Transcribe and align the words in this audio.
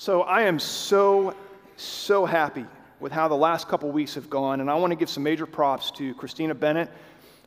So 0.00 0.22
I 0.22 0.42
am 0.42 0.60
so, 0.60 1.34
so 1.74 2.24
happy 2.24 2.64
with 3.00 3.10
how 3.10 3.26
the 3.26 3.34
last 3.34 3.66
couple 3.66 3.90
weeks 3.90 4.14
have 4.14 4.30
gone, 4.30 4.60
and 4.60 4.70
I 4.70 4.76
want 4.76 4.92
to 4.92 4.96
give 4.96 5.10
some 5.10 5.24
major 5.24 5.44
props 5.44 5.90
to 5.92 6.14
Christina 6.14 6.54
Bennett, 6.54 6.88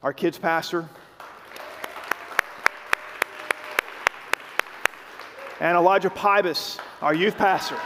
our 0.03 0.11
kids 0.11 0.37
pastor, 0.37 0.89
and 5.61 5.77
Elijah 5.77 6.09
Pybus, 6.09 6.77
our 7.01 7.13
youth 7.13 7.37
pastor. 7.37 7.77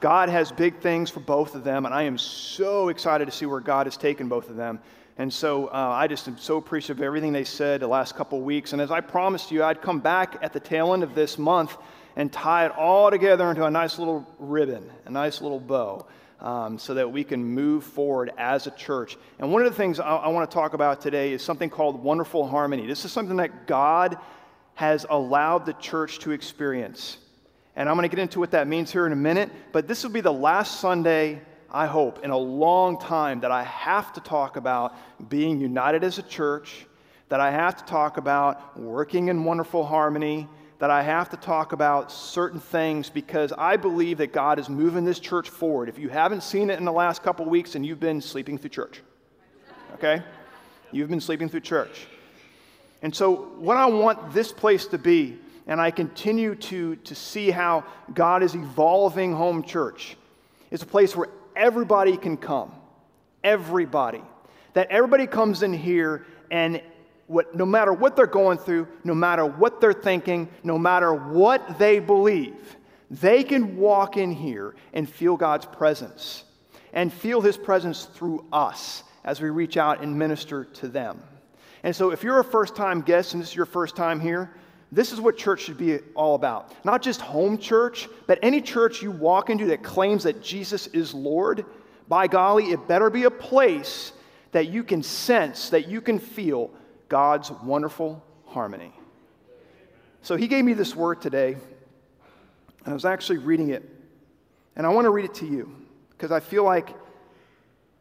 God 0.00 0.30
has 0.30 0.50
big 0.50 0.78
things 0.78 1.10
for 1.10 1.20
both 1.20 1.54
of 1.54 1.62
them, 1.62 1.84
and 1.84 1.94
I 1.94 2.04
am 2.04 2.16
so 2.16 2.88
excited 2.88 3.26
to 3.26 3.32
see 3.32 3.44
where 3.44 3.60
God 3.60 3.86
has 3.86 3.98
taken 3.98 4.30
both 4.30 4.48
of 4.48 4.56
them. 4.56 4.80
And 5.20 5.30
so 5.30 5.66
uh, 5.66 5.72
I 5.72 6.06
just 6.06 6.26
am 6.28 6.38
so 6.38 6.56
appreciative 6.56 7.00
of 7.00 7.02
everything 7.02 7.34
they 7.34 7.44
said 7.44 7.80
the 7.82 7.86
last 7.86 8.16
couple 8.16 8.40
weeks. 8.40 8.72
And 8.72 8.80
as 8.80 8.90
I 8.90 9.02
promised 9.02 9.50
you, 9.50 9.62
I'd 9.62 9.82
come 9.82 10.00
back 10.00 10.38
at 10.40 10.54
the 10.54 10.60
tail 10.60 10.94
end 10.94 11.02
of 11.02 11.14
this 11.14 11.36
month 11.36 11.76
and 12.16 12.32
tie 12.32 12.64
it 12.64 12.72
all 12.72 13.10
together 13.10 13.50
into 13.50 13.66
a 13.66 13.70
nice 13.70 13.98
little 13.98 14.26
ribbon, 14.38 14.90
a 15.04 15.10
nice 15.10 15.42
little 15.42 15.60
bow, 15.60 16.06
um, 16.40 16.78
so 16.78 16.94
that 16.94 17.12
we 17.12 17.22
can 17.22 17.44
move 17.44 17.84
forward 17.84 18.32
as 18.38 18.66
a 18.66 18.70
church. 18.70 19.18
And 19.38 19.52
one 19.52 19.60
of 19.60 19.70
the 19.70 19.76
things 19.76 20.00
I, 20.00 20.08
I 20.08 20.28
want 20.28 20.50
to 20.50 20.54
talk 20.54 20.72
about 20.72 21.02
today 21.02 21.34
is 21.34 21.42
something 21.42 21.68
called 21.68 22.02
wonderful 22.02 22.48
harmony. 22.48 22.86
This 22.86 23.04
is 23.04 23.12
something 23.12 23.36
that 23.36 23.66
God 23.66 24.16
has 24.72 25.04
allowed 25.10 25.66
the 25.66 25.74
church 25.74 26.20
to 26.20 26.30
experience. 26.30 27.18
And 27.76 27.90
I'm 27.90 27.96
going 27.96 28.08
to 28.08 28.16
get 28.16 28.22
into 28.22 28.40
what 28.40 28.52
that 28.52 28.66
means 28.66 28.90
here 28.90 29.04
in 29.04 29.12
a 29.12 29.16
minute, 29.16 29.50
but 29.72 29.86
this 29.86 30.02
will 30.02 30.12
be 30.12 30.22
the 30.22 30.32
last 30.32 30.80
Sunday, 30.80 31.42
I 31.70 31.86
hope, 31.86 32.24
in 32.24 32.30
a 32.30 32.38
long 32.38 32.98
time 32.98 33.40
that 33.40 33.52
I 33.52 33.62
have 33.64 34.12
to 34.14 34.20
talk 34.20 34.56
about 34.56 34.94
being 35.28 35.60
united 35.60 36.02
as 36.02 36.18
a 36.18 36.22
church, 36.22 36.86
that 37.28 37.40
I 37.40 37.50
have 37.50 37.76
to 37.76 37.84
talk 37.84 38.16
about 38.16 38.78
working 38.78 39.28
in 39.28 39.44
wonderful 39.44 39.84
harmony, 39.84 40.48
that 40.80 40.90
I 40.90 41.02
have 41.02 41.28
to 41.30 41.36
talk 41.36 41.72
about 41.72 42.10
certain 42.10 42.58
things 42.58 43.10
because 43.10 43.52
I 43.56 43.76
believe 43.76 44.18
that 44.18 44.32
God 44.32 44.58
is 44.58 44.68
moving 44.68 45.04
this 45.04 45.20
church 45.20 45.48
forward. 45.48 45.88
If 45.88 45.98
you 45.98 46.08
haven't 46.08 46.42
seen 46.42 46.70
it 46.70 46.78
in 46.78 46.84
the 46.84 46.92
last 46.92 47.22
couple 47.22 47.44
weeks, 47.44 47.74
and 47.74 47.84
you've 47.84 48.00
been 48.00 48.20
sleeping 48.20 48.58
through 48.58 48.70
church. 48.70 49.02
Okay? 49.94 50.22
You've 50.90 51.10
been 51.10 51.20
sleeping 51.20 51.48
through 51.48 51.60
church. 51.60 52.06
And 53.02 53.14
so, 53.14 53.32
what 53.58 53.76
I 53.76 53.86
want 53.86 54.32
this 54.32 54.52
place 54.52 54.86
to 54.86 54.98
be 54.98 55.38
and 55.66 55.80
I 55.80 55.92
continue 55.92 56.56
to, 56.56 56.96
to 56.96 57.14
see 57.14 57.50
how 57.50 57.84
God 58.12 58.42
is 58.42 58.56
evolving 58.56 59.32
home 59.32 59.62
church. 59.62 60.16
It's 60.72 60.82
a 60.82 60.86
place 60.86 61.14
where 61.14 61.28
everybody 61.60 62.16
can 62.16 62.36
come. 62.36 62.72
Everybody. 63.44 64.22
That 64.72 64.90
everybody 64.90 65.26
comes 65.26 65.62
in 65.62 65.72
here 65.72 66.26
and 66.50 66.82
what, 67.26 67.54
no 67.54 67.64
matter 67.64 67.92
what 67.92 68.16
they're 68.16 68.26
going 68.26 68.58
through, 68.58 68.88
no 69.04 69.14
matter 69.14 69.46
what 69.46 69.80
they're 69.80 69.92
thinking, 69.92 70.48
no 70.64 70.76
matter 70.76 71.14
what 71.14 71.78
they 71.78 72.00
believe, 72.00 72.76
they 73.08 73.44
can 73.44 73.76
walk 73.76 74.16
in 74.16 74.32
here 74.32 74.74
and 74.92 75.08
feel 75.08 75.36
God's 75.36 75.66
presence 75.66 76.44
and 76.92 77.12
feel 77.12 77.40
His 77.40 77.56
presence 77.56 78.06
through 78.06 78.44
us 78.52 79.04
as 79.24 79.40
we 79.40 79.50
reach 79.50 79.76
out 79.76 80.02
and 80.02 80.18
minister 80.18 80.64
to 80.64 80.88
them. 80.88 81.22
And 81.82 81.94
so, 81.94 82.10
if 82.10 82.22
you're 82.24 82.40
a 82.40 82.44
first 82.44 82.74
time 82.74 83.00
guest 83.00 83.34
and 83.34 83.42
this 83.42 83.50
is 83.50 83.56
your 83.56 83.66
first 83.66 83.96
time 83.96 84.18
here, 84.18 84.50
this 84.92 85.12
is 85.12 85.20
what 85.20 85.36
church 85.36 85.62
should 85.62 85.78
be 85.78 85.98
all 86.14 86.34
about. 86.34 86.72
Not 86.84 87.02
just 87.02 87.20
home 87.20 87.58
church, 87.58 88.08
but 88.26 88.38
any 88.42 88.60
church 88.60 89.02
you 89.02 89.10
walk 89.10 89.48
into 89.48 89.66
that 89.66 89.82
claims 89.82 90.24
that 90.24 90.42
Jesus 90.42 90.88
is 90.88 91.14
Lord. 91.14 91.64
By 92.08 92.26
golly, 92.26 92.72
it 92.72 92.88
better 92.88 93.08
be 93.08 93.24
a 93.24 93.30
place 93.30 94.12
that 94.52 94.68
you 94.68 94.82
can 94.82 95.02
sense, 95.02 95.70
that 95.70 95.88
you 95.88 96.00
can 96.00 96.18
feel 96.18 96.70
God's 97.08 97.50
wonderful 97.50 98.22
harmony. 98.46 98.92
So 100.22 100.36
he 100.36 100.48
gave 100.48 100.64
me 100.64 100.72
this 100.72 100.94
word 100.96 101.22
today, 101.22 101.52
and 101.52 102.88
I 102.88 102.92
was 102.92 103.04
actually 103.04 103.38
reading 103.38 103.70
it. 103.70 103.88
And 104.76 104.86
I 104.86 104.90
want 104.90 105.04
to 105.04 105.10
read 105.10 105.24
it 105.24 105.34
to 105.34 105.46
you 105.46 105.74
because 106.10 106.32
I 106.32 106.40
feel 106.40 106.64
like 106.64 106.94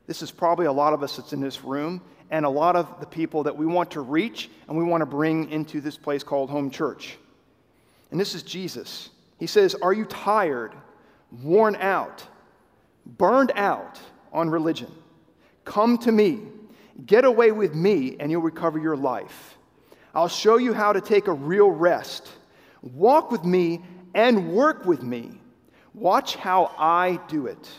this 0.07 0.21
is 0.21 0.31
probably 0.31 0.65
a 0.65 0.71
lot 0.71 0.93
of 0.93 1.03
us 1.03 1.17
that's 1.17 1.33
in 1.33 1.41
this 1.41 1.63
room 1.63 2.01
and 2.29 2.45
a 2.45 2.49
lot 2.49 2.75
of 2.75 2.99
the 2.99 3.05
people 3.05 3.43
that 3.43 3.57
we 3.57 3.65
want 3.65 3.91
to 3.91 4.01
reach 4.01 4.49
and 4.67 4.77
we 4.77 4.83
want 4.83 5.01
to 5.01 5.05
bring 5.05 5.49
into 5.49 5.81
this 5.81 5.97
place 5.97 6.23
called 6.23 6.49
home 6.49 6.69
church. 6.69 7.17
And 8.11 8.19
this 8.19 8.35
is 8.35 8.43
Jesus. 8.43 9.09
He 9.39 9.47
says, 9.47 9.75
Are 9.75 9.93
you 9.93 10.05
tired, 10.05 10.73
worn 11.43 11.75
out, 11.75 12.25
burned 13.05 13.51
out 13.55 13.99
on 14.31 14.49
religion? 14.49 14.91
Come 15.65 15.97
to 15.99 16.11
me. 16.11 16.39
Get 17.05 17.23
away 17.23 17.51
with 17.51 17.73
me, 17.73 18.17
and 18.19 18.29
you'll 18.29 18.41
recover 18.41 18.77
your 18.77 18.97
life. 18.97 19.57
I'll 20.13 20.27
show 20.27 20.57
you 20.57 20.73
how 20.73 20.91
to 20.91 21.01
take 21.01 21.27
a 21.27 21.33
real 21.33 21.69
rest. 21.69 22.29
Walk 22.81 23.31
with 23.31 23.45
me 23.45 23.81
and 24.13 24.51
work 24.53 24.85
with 24.85 25.03
me. 25.03 25.39
Watch 25.93 26.35
how 26.35 26.73
I 26.77 27.19
do 27.27 27.47
it. 27.47 27.69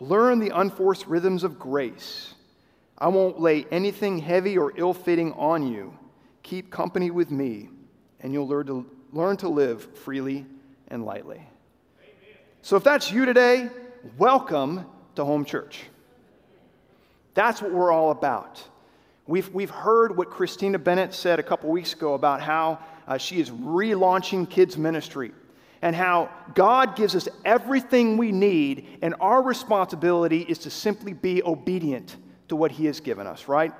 Learn 0.00 0.38
the 0.38 0.50
unforced 0.50 1.06
rhythms 1.06 1.44
of 1.44 1.58
grace. 1.58 2.33
I 2.98 3.08
won't 3.08 3.40
lay 3.40 3.66
anything 3.70 4.18
heavy 4.18 4.56
or 4.56 4.72
ill 4.76 4.94
fitting 4.94 5.32
on 5.32 5.66
you. 5.66 5.96
Keep 6.42 6.70
company 6.70 7.10
with 7.10 7.30
me, 7.30 7.68
and 8.20 8.32
you'll 8.32 8.46
learn 8.46 8.66
to, 8.66 8.86
learn 9.12 9.36
to 9.38 9.48
live 9.48 9.82
freely 9.98 10.46
and 10.88 11.04
lightly. 11.04 11.36
Amen. 11.36 12.38
So, 12.62 12.76
if 12.76 12.84
that's 12.84 13.10
you 13.10 13.24
today, 13.24 13.68
welcome 14.16 14.86
to 15.16 15.24
Home 15.24 15.44
Church. 15.44 15.82
That's 17.34 17.60
what 17.60 17.72
we're 17.72 17.90
all 17.90 18.12
about. 18.12 18.62
We've, 19.26 19.48
we've 19.52 19.70
heard 19.70 20.16
what 20.16 20.30
Christina 20.30 20.78
Bennett 20.78 21.14
said 21.14 21.40
a 21.40 21.42
couple 21.42 21.70
weeks 21.70 21.94
ago 21.94 22.14
about 22.14 22.42
how 22.42 22.78
uh, 23.08 23.18
she 23.18 23.40
is 23.40 23.50
relaunching 23.50 24.48
kids' 24.48 24.76
ministry 24.76 25.32
and 25.82 25.96
how 25.96 26.30
God 26.54 26.94
gives 26.94 27.16
us 27.16 27.28
everything 27.44 28.16
we 28.16 28.30
need, 28.30 28.98
and 29.02 29.14
our 29.20 29.42
responsibility 29.42 30.42
is 30.42 30.58
to 30.58 30.70
simply 30.70 31.12
be 31.12 31.42
obedient 31.42 32.16
to 32.48 32.56
what 32.56 32.70
he 32.70 32.86
has 32.86 33.00
given 33.00 33.26
us, 33.26 33.48
right? 33.48 33.72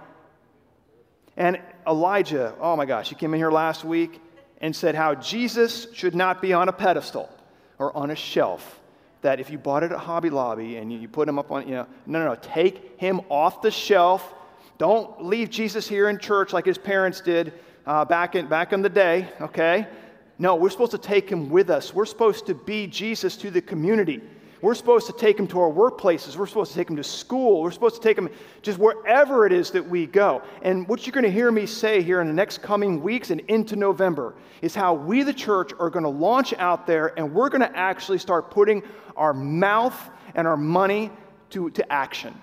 And 1.36 1.60
Elijah, 1.86 2.54
oh 2.60 2.76
my 2.76 2.84
gosh, 2.84 3.08
he 3.08 3.14
came 3.14 3.34
in 3.34 3.40
here 3.40 3.50
last 3.50 3.84
week 3.84 4.20
and 4.60 4.74
said 4.74 4.94
how 4.94 5.14
Jesus 5.14 5.86
should 5.92 6.14
not 6.14 6.40
be 6.40 6.52
on 6.52 6.68
a 6.68 6.72
pedestal 6.72 7.28
or 7.78 7.96
on 7.96 8.10
a 8.10 8.16
shelf. 8.16 8.80
That 9.22 9.40
if 9.40 9.50
you 9.50 9.58
bought 9.58 9.82
it 9.82 9.92
at 9.92 9.98
Hobby 9.98 10.30
Lobby 10.30 10.76
and 10.76 10.92
you 10.92 11.08
put 11.08 11.28
him 11.28 11.38
up 11.38 11.50
on, 11.50 11.66
you 11.66 11.74
know, 11.74 11.86
no, 12.06 12.18
no, 12.20 12.24
no, 12.26 12.34
take 12.36 13.00
him 13.00 13.20
off 13.30 13.62
the 13.62 13.70
shelf. 13.70 14.34
Don't 14.78 15.24
leave 15.24 15.50
Jesus 15.50 15.88
here 15.88 16.08
in 16.08 16.18
church 16.18 16.52
like 16.52 16.66
his 16.66 16.78
parents 16.78 17.20
did 17.20 17.52
uh, 17.86 18.04
back, 18.04 18.34
in, 18.34 18.46
back 18.46 18.72
in 18.72 18.82
the 18.82 18.88
day, 18.88 19.28
okay? 19.40 19.86
No, 20.38 20.56
we're 20.56 20.70
supposed 20.70 20.92
to 20.92 20.98
take 20.98 21.28
him 21.30 21.48
with 21.48 21.70
us. 21.70 21.94
We're 21.94 22.06
supposed 22.06 22.46
to 22.46 22.54
be 22.54 22.86
Jesus 22.86 23.36
to 23.38 23.50
the 23.50 23.62
community. 23.62 24.20
We're 24.64 24.74
supposed 24.74 25.06
to 25.08 25.12
take 25.12 25.36
them 25.36 25.46
to 25.48 25.60
our 25.60 25.70
workplaces. 25.70 26.38
We're 26.38 26.46
supposed 26.46 26.72
to 26.72 26.78
take 26.78 26.86
them 26.86 26.96
to 26.96 27.04
school. 27.04 27.60
We're 27.60 27.70
supposed 27.70 27.96
to 27.96 28.00
take 28.00 28.16
them 28.16 28.30
just 28.62 28.78
wherever 28.78 29.44
it 29.44 29.52
is 29.52 29.70
that 29.72 29.86
we 29.86 30.06
go. 30.06 30.40
And 30.62 30.88
what 30.88 31.06
you're 31.06 31.12
going 31.12 31.24
to 31.24 31.30
hear 31.30 31.52
me 31.52 31.66
say 31.66 32.00
here 32.00 32.22
in 32.22 32.26
the 32.26 32.32
next 32.32 32.62
coming 32.62 33.02
weeks 33.02 33.30
and 33.30 33.40
into 33.40 33.76
November 33.76 34.34
is 34.62 34.74
how 34.74 34.94
we, 34.94 35.22
the 35.22 35.34
church, 35.34 35.72
are 35.78 35.90
going 35.90 36.04
to 36.04 36.08
launch 36.08 36.54
out 36.54 36.86
there 36.86 37.12
and 37.18 37.34
we're 37.34 37.50
going 37.50 37.60
to 37.60 37.76
actually 37.76 38.16
start 38.16 38.50
putting 38.50 38.82
our 39.18 39.34
mouth 39.34 40.10
and 40.34 40.48
our 40.48 40.56
money 40.56 41.10
to, 41.50 41.68
to 41.72 41.92
action. 41.92 42.34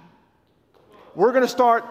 We're 1.16 1.32
going 1.32 1.42
to 1.42 1.50
start. 1.50 1.84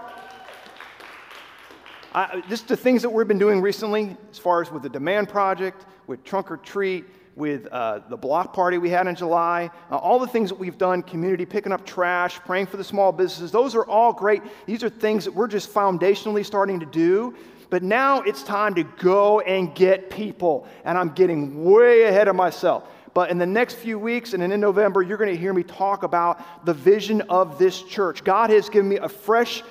I, 2.14 2.40
just 2.48 2.68
the 2.68 2.76
things 2.76 3.02
that 3.02 3.10
we've 3.10 3.26
been 3.26 3.40
doing 3.40 3.60
recently, 3.60 4.16
as 4.30 4.38
far 4.38 4.62
as 4.62 4.70
with 4.70 4.84
the 4.84 4.90
Demand 4.90 5.28
Project, 5.28 5.86
with 6.06 6.22
Trunk 6.22 6.52
or 6.52 6.58
Treat, 6.58 7.04
with 7.36 7.66
uh, 7.68 8.00
the 8.08 8.16
block 8.16 8.52
party 8.52 8.78
we 8.78 8.90
had 8.90 9.06
in 9.06 9.14
July, 9.14 9.70
uh, 9.90 9.96
all 9.96 10.18
the 10.18 10.26
things 10.26 10.50
that 10.50 10.58
we've 10.58 10.78
done, 10.78 11.02
community, 11.02 11.46
picking 11.46 11.72
up 11.72 11.86
trash, 11.86 12.38
praying 12.40 12.66
for 12.66 12.76
the 12.76 12.84
small 12.84 13.12
businesses, 13.12 13.50
those 13.50 13.74
are 13.74 13.84
all 13.84 14.12
great. 14.12 14.42
These 14.66 14.84
are 14.84 14.90
things 14.90 15.24
that 15.24 15.34
we're 15.34 15.48
just 15.48 15.72
foundationally 15.72 16.44
starting 16.44 16.80
to 16.80 16.86
do. 16.86 17.34
But 17.70 17.84
now 17.84 18.20
it's 18.22 18.42
time 18.42 18.74
to 18.74 18.82
go 18.82 19.40
and 19.40 19.74
get 19.74 20.10
people. 20.10 20.66
And 20.84 20.98
I'm 20.98 21.10
getting 21.10 21.64
way 21.64 22.02
ahead 22.04 22.26
of 22.26 22.34
myself. 22.34 22.88
But 23.14 23.30
in 23.30 23.38
the 23.38 23.46
next 23.46 23.74
few 23.74 23.98
weeks 23.98 24.34
and 24.34 24.42
in 24.42 24.60
November, 24.60 25.02
you're 25.02 25.18
going 25.18 25.32
to 25.32 25.40
hear 25.40 25.52
me 25.52 25.62
talk 25.62 26.02
about 26.02 26.64
the 26.64 26.74
vision 26.74 27.22
of 27.22 27.58
this 27.58 27.82
church. 27.82 28.22
God 28.22 28.50
has 28.50 28.68
given 28.68 28.88
me 28.88 28.96
a 28.96 29.08
fresh 29.08 29.62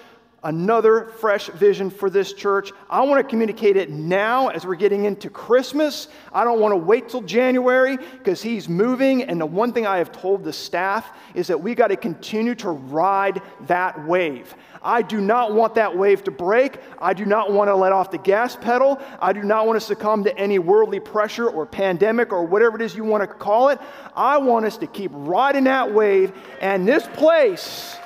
another 0.43 1.05
fresh 1.17 1.47
vision 1.47 1.89
for 1.89 2.09
this 2.09 2.33
church. 2.33 2.71
I 2.89 3.01
want 3.01 3.19
to 3.19 3.29
communicate 3.29 3.75
it 3.77 3.89
now 3.89 4.47
as 4.47 4.65
we're 4.65 4.75
getting 4.75 5.05
into 5.05 5.29
Christmas. 5.29 6.07
I 6.31 6.43
don't 6.43 6.59
want 6.59 6.71
to 6.71 6.77
wait 6.77 7.09
till 7.09 7.21
January 7.21 7.97
because 7.97 8.41
he's 8.41 8.69
moving. 8.69 9.23
And 9.23 9.41
the 9.41 9.45
one 9.45 9.73
thing 9.73 9.85
I 9.85 9.97
have 9.97 10.11
told 10.11 10.43
the 10.43 10.53
staff 10.53 11.11
is 11.33 11.47
that 11.47 11.61
we 11.61 11.75
got 11.75 11.87
to 11.87 11.97
continue 11.97 12.55
to 12.55 12.69
ride 12.69 13.41
that 13.67 14.05
wave. 14.07 14.55
I 14.81 15.01
do 15.01 15.19
not 15.19 15.53
want 15.53 15.75
that 15.75 15.97
wave 15.97 16.23
to 16.23 16.31
break. 16.31 16.77
I 16.99 17.13
do 17.13 17.25
not 17.25 17.51
want 17.51 17.67
to 17.67 17.75
let 17.75 17.91
off 17.91 18.11
the 18.11 18.17
gas 18.17 18.55
pedal. 18.55 19.01
I 19.19 19.33
do 19.33 19.43
not 19.43 19.67
want 19.67 19.79
to 19.79 19.85
succumb 19.85 20.23
to 20.23 20.37
any 20.37 20.57
worldly 20.57 21.01
pressure 21.01 21.49
or 21.49 21.65
pandemic 21.65 22.31
or 22.31 22.45
whatever 22.45 22.77
it 22.77 22.81
is 22.81 22.95
you 22.95 23.03
want 23.03 23.21
to 23.21 23.27
call 23.27 23.69
it. 23.69 23.79
I 24.15 24.37
want 24.37 24.65
us 24.65 24.77
to 24.77 24.87
keep 24.87 25.11
riding 25.13 25.65
that 25.65 25.93
wave. 25.93 26.31
And 26.61 26.87
this 26.87 27.07
place, 27.07 27.97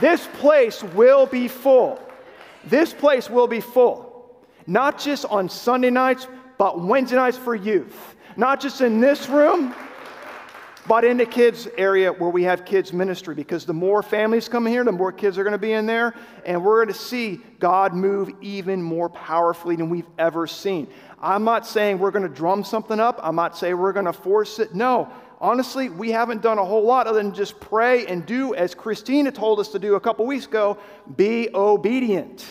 this 0.00 0.26
place 0.34 0.82
will 0.82 1.26
be 1.26 1.48
full. 1.48 2.00
This 2.64 2.92
place 2.92 3.30
will 3.30 3.46
be 3.46 3.60
full. 3.60 4.10
Not 4.66 4.98
just 4.98 5.24
on 5.26 5.48
Sunday 5.48 5.90
nights, 5.90 6.26
but 6.58 6.80
Wednesday 6.80 7.16
nights 7.16 7.36
for 7.36 7.54
youth. 7.54 8.16
Not 8.36 8.60
just 8.60 8.80
in 8.80 9.00
this 9.00 9.28
room, 9.28 9.74
but 10.86 11.04
in 11.04 11.16
the 11.16 11.26
kids 11.26 11.66
area 11.78 12.12
where 12.12 12.30
we 12.30 12.42
have 12.42 12.64
kids 12.64 12.92
ministry 12.92 13.34
because 13.34 13.64
the 13.64 13.72
more 13.72 14.02
families 14.02 14.48
come 14.48 14.66
here, 14.66 14.84
the 14.84 14.92
more 14.92 15.12
kids 15.12 15.38
are 15.38 15.44
going 15.44 15.52
to 15.52 15.58
be 15.58 15.72
in 15.72 15.86
there, 15.86 16.14
and 16.44 16.62
we're 16.62 16.84
going 16.84 16.94
to 16.94 17.00
see 17.00 17.40
God 17.58 17.94
move 17.94 18.30
even 18.40 18.82
more 18.82 19.08
powerfully 19.08 19.76
than 19.76 19.88
we've 19.88 20.08
ever 20.18 20.46
seen. 20.46 20.88
I'm 21.20 21.44
not 21.44 21.66
saying 21.66 21.98
we're 21.98 22.10
going 22.10 22.28
to 22.28 22.34
drum 22.34 22.64
something 22.64 23.00
up. 23.00 23.18
I'm 23.22 23.36
not 23.36 23.56
saying 23.56 23.78
we're 23.78 23.94
going 23.94 24.04
to 24.06 24.12
force 24.12 24.58
it. 24.58 24.74
No, 24.74 25.10
honestly, 25.44 25.90
we 25.90 26.10
haven't 26.10 26.40
done 26.40 26.56
a 26.56 26.64
whole 26.64 26.82
lot 26.82 27.06
other 27.06 27.22
than 27.22 27.34
just 27.34 27.60
pray 27.60 28.06
and 28.06 28.24
do 28.24 28.54
as 28.54 28.74
Christina 28.74 29.30
told 29.30 29.60
us 29.60 29.68
to 29.68 29.78
do 29.78 29.94
a 29.94 30.00
couple 30.00 30.24
weeks 30.24 30.46
ago 30.46 30.78
be 31.16 31.50
obedient. 31.54 32.46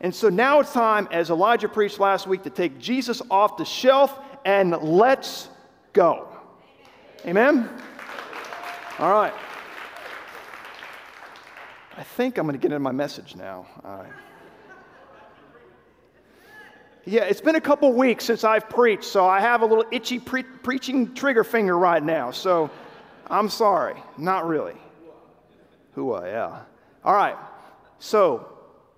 And 0.00 0.14
so 0.14 0.28
now 0.28 0.60
it's 0.60 0.72
time, 0.72 1.08
as 1.10 1.30
Elijah 1.30 1.68
preached 1.68 1.98
last 1.98 2.28
week, 2.28 2.44
to 2.44 2.50
take 2.50 2.78
Jesus 2.78 3.20
off 3.30 3.56
the 3.56 3.64
shelf 3.64 4.16
and 4.44 4.70
let's 4.76 5.48
go. 5.92 6.28
Amen? 7.26 7.68
All 9.00 9.10
right. 9.10 9.34
I 11.96 12.02
think 12.04 12.38
I'm 12.38 12.46
going 12.46 12.58
to 12.58 12.62
get 12.62 12.72
into 12.72 12.80
my 12.80 12.92
message 12.92 13.34
now. 13.34 13.66
Uh, 13.84 14.04
yeah, 17.04 17.24
it's 17.24 17.40
been 17.40 17.56
a 17.56 17.60
couple 17.60 17.92
weeks 17.92 18.24
since 18.24 18.44
I've 18.44 18.68
preached, 18.68 19.04
so 19.04 19.26
I 19.26 19.40
have 19.40 19.62
a 19.62 19.66
little 19.66 19.84
itchy 19.90 20.18
pre- 20.18 20.42
preaching 20.42 21.14
trigger 21.14 21.42
finger 21.42 21.76
right 21.76 22.02
now. 22.02 22.30
So 22.30 22.70
I'm 23.26 23.48
sorry. 23.48 23.96
Not 24.16 24.46
really. 24.46 24.76
Who 25.94 26.12
I, 26.12 26.28
yeah. 26.28 26.60
All 27.04 27.14
right. 27.14 27.36
So 27.98 28.48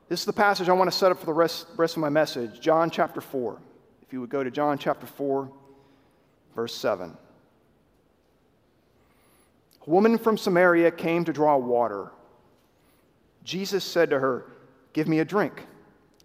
this 0.09 0.21
is 0.21 0.27
the 0.27 0.33
passage 0.33 0.69
I 0.69 0.73
want 0.73 0.91
to 0.91 0.97
set 0.97 1.11
up 1.11 1.19
for 1.19 1.27
the 1.27 1.33
rest, 1.33 1.67
rest 1.77 1.97
of 1.97 2.01
my 2.03 2.09
message 2.11 2.61
John 2.61 2.91
chapter 2.91 3.21
4. 3.21 3.59
If 4.03 4.12
you 4.12 4.21
would 4.21 4.31
go 4.31 4.45
to 4.45 4.51
John 4.51 4.77
chapter 4.77 5.06
4, 5.06 5.51
verse 6.55 6.75
7. 6.75 7.17
A 9.87 9.91
woman 9.91 10.19
from 10.19 10.37
Samaria 10.37 10.91
came 10.91 11.25
to 11.25 11.33
draw 11.33 11.56
water. 11.56 12.11
Jesus 13.45 13.85
said 13.85 14.11
to 14.11 14.19
her, 14.19 14.47
Give 14.93 15.09
me 15.09 15.19
a 15.19 15.25
drink, 15.25 15.67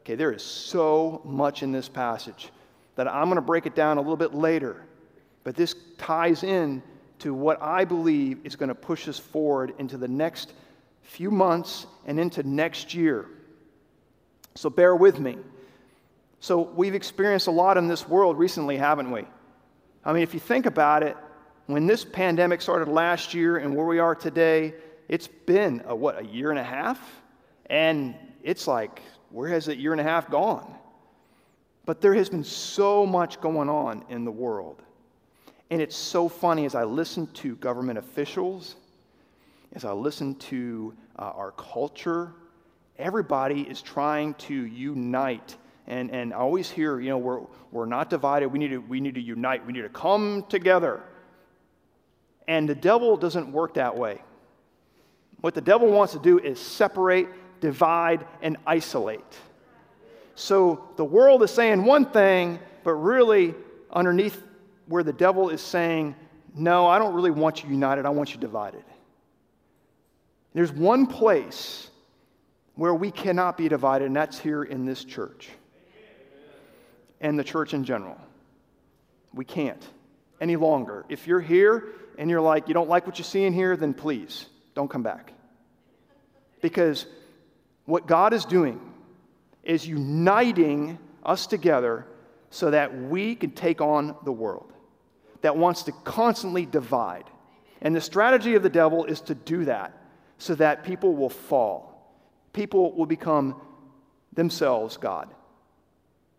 Okay, 0.00 0.14
there 0.14 0.32
is 0.32 0.42
so 0.42 1.20
much 1.24 1.62
in 1.62 1.72
this 1.72 1.88
passage 1.88 2.50
that 2.96 3.06
I'm 3.08 3.24
going 3.24 3.36
to 3.36 3.42
break 3.42 3.66
it 3.66 3.74
down 3.74 3.98
a 3.98 4.00
little 4.00 4.16
bit 4.16 4.34
later, 4.34 4.82
but 5.44 5.54
this 5.56 5.74
ties 5.98 6.42
in 6.42 6.82
to 7.20 7.34
what 7.34 7.60
I 7.62 7.84
believe 7.84 8.38
is 8.44 8.56
going 8.56 8.68
to 8.68 8.74
push 8.74 9.08
us 9.08 9.18
forward 9.18 9.74
into 9.78 9.96
the 9.96 10.08
next 10.08 10.52
few 11.02 11.30
months 11.30 11.86
and 12.06 12.18
into 12.18 12.42
next 12.42 12.94
year. 12.94 13.26
So 14.54 14.70
bear 14.70 14.96
with 14.96 15.18
me. 15.20 15.36
So, 16.42 16.62
we've 16.62 16.94
experienced 16.94 17.48
a 17.48 17.50
lot 17.50 17.76
in 17.76 17.86
this 17.86 18.08
world 18.08 18.38
recently, 18.38 18.78
haven't 18.78 19.10
we? 19.10 19.26
I 20.06 20.14
mean, 20.14 20.22
if 20.22 20.32
you 20.32 20.40
think 20.40 20.64
about 20.64 21.02
it, 21.02 21.14
when 21.66 21.86
this 21.86 22.02
pandemic 22.02 22.62
started 22.62 22.88
last 22.88 23.34
year 23.34 23.58
and 23.58 23.76
where 23.76 23.84
we 23.84 23.98
are 23.98 24.14
today, 24.14 24.72
it's 25.06 25.28
been 25.28 25.82
a, 25.86 25.94
what, 25.94 26.18
a 26.18 26.24
year 26.24 26.48
and 26.48 26.58
a 26.58 26.64
half? 26.64 26.98
And 27.66 28.14
it's 28.42 28.66
like, 28.66 29.02
where 29.30 29.48
has 29.48 29.66
that 29.66 29.78
year 29.78 29.92
and 29.92 30.00
a 30.00 30.04
half 30.04 30.30
gone? 30.30 30.74
But 31.86 32.00
there 32.00 32.14
has 32.14 32.28
been 32.28 32.44
so 32.44 33.06
much 33.06 33.40
going 33.40 33.68
on 33.68 34.04
in 34.08 34.24
the 34.24 34.30
world. 34.30 34.82
And 35.70 35.80
it's 35.80 35.96
so 35.96 36.28
funny 36.28 36.66
as 36.66 36.74
I 36.74 36.84
listen 36.84 37.26
to 37.28 37.56
government 37.56 37.98
officials, 37.98 38.76
as 39.72 39.84
I 39.84 39.92
listen 39.92 40.34
to 40.36 40.94
uh, 41.18 41.32
our 41.34 41.52
culture, 41.52 42.32
everybody 42.98 43.62
is 43.62 43.80
trying 43.80 44.34
to 44.34 44.54
unite. 44.54 45.56
And, 45.86 46.10
and 46.10 46.32
I 46.32 46.36
always 46.36 46.68
hear, 46.70 47.00
you 47.00 47.08
know, 47.10 47.18
we're, 47.18 47.40
we're 47.70 47.86
not 47.86 48.10
divided. 48.10 48.48
We 48.48 48.58
need, 48.58 48.70
to, 48.70 48.78
we 48.78 49.00
need 49.00 49.14
to 49.14 49.20
unite. 49.20 49.64
We 49.64 49.72
need 49.72 49.82
to 49.82 49.88
come 49.88 50.44
together. 50.48 51.02
And 52.48 52.68
the 52.68 52.74
devil 52.74 53.16
doesn't 53.16 53.50
work 53.52 53.74
that 53.74 53.96
way. 53.96 54.22
What 55.40 55.54
the 55.54 55.60
devil 55.60 55.88
wants 55.90 56.12
to 56.12 56.18
do 56.18 56.38
is 56.38 56.60
separate, 56.60 57.28
divide, 57.60 58.26
and 58.42 58.56
isolate. 58.66 59.20
So 60.34 60.88
the 60.96 61.04
world 61.04 61.42
is 61.42 61.50
saying 61.50 61.84
one 61.84 62.06
thing, 62.06 62.58
but 62.84 62.94
really 62.94 63.54
underneath 63.92 64.40
where 64.86 65.02
the 65.02 65.12
devil 65.12 65.50
is 65.50 65.60
saying, 65.60 66.16
No, 66.54 66.86
I 66.86 66.98
don't 66.98 67.14
really 67.14 67.30
want 67.30 67.62
you 67.62 67.70
united, 67.70 68.06
I 68.06 68.10
want 68.10 68.32
you 68.32 68.40
divided. 68.40 68.84
There's 70.54 70.72
one 70.72 71.06
place 71.06 71.88
where 72.74 72.94
we 72.94 73.10
cannot 73.10 73.56
be 73.56 73.68
divided, 73.68 74.06
and 74.06 74.16
that's 74.16 74.38
here 74.38 74.62
in 74.64 74.84
this 74.84 75.04
church 75.04 75.48
and 77.20 77.38
the 77.38 77.44
church 77.44 77.74
in 77.74 77.84
general. 77.84 78.18
We 79.34 79.44
can't 79.44 79.86
any 80.40 80.56
longer. 80.56 81.04
If 81.08 81.26
you're 81.26 81.40
here 81.40 81.88
and 82.18 82.30
you're 82.30 82.40
like, 82.40 82.66
you 82.66 82.74
don't 82.74 82.88
like 82.88 83.06
what 83.06 83.18
you 83.18 83.24
see 83.24 83.44
in 83.44 83.52
here, 83.52 83.76
then 83.76 83.94
please 83.94 84.46
don't 84.74 84.88
come 84.88 85.02
back. 85.02 85.32
Because 86.62 87.06
what 87.90 88.06
God 88.06 88.32
is 88.32 88.44
doing 88.44 88.80
is 89.62 89.86
uniting 89.86 90.98
us 91.24 91.46
together 91.46 92.06
so 92.50 92.70
that 92.70 92.96
we 92.96 93.34
can 93.34 93.50
take 93.50 93.80
on 93.80 94.16
the 94.24 94.32
world 94.32 94.72
that 95.42 95.56
wants 95.56 95.84
to 95.84 95.92
constantly 96.04 96.66
divide. 96.66 97.24
And 97.80 97.94
the 97.94 98.00
strategy 98.00 98.54
of 98.54 98.62
the 98.62 98.70
devil 98.70 99.04
is 99.04 99.20
to 99.22 99.34
do 99.34 99.64
that 99.64 99.96
so 100.38 100.54
that 100.56 100.84
people 100.84 101.14
will 101.14 101.30
fall. 101.30 102.14
People 102.52 102.92
will 102.94 103.06
become 103.06 103.60
themselves 104.32 104.96
God. 104.96 105.32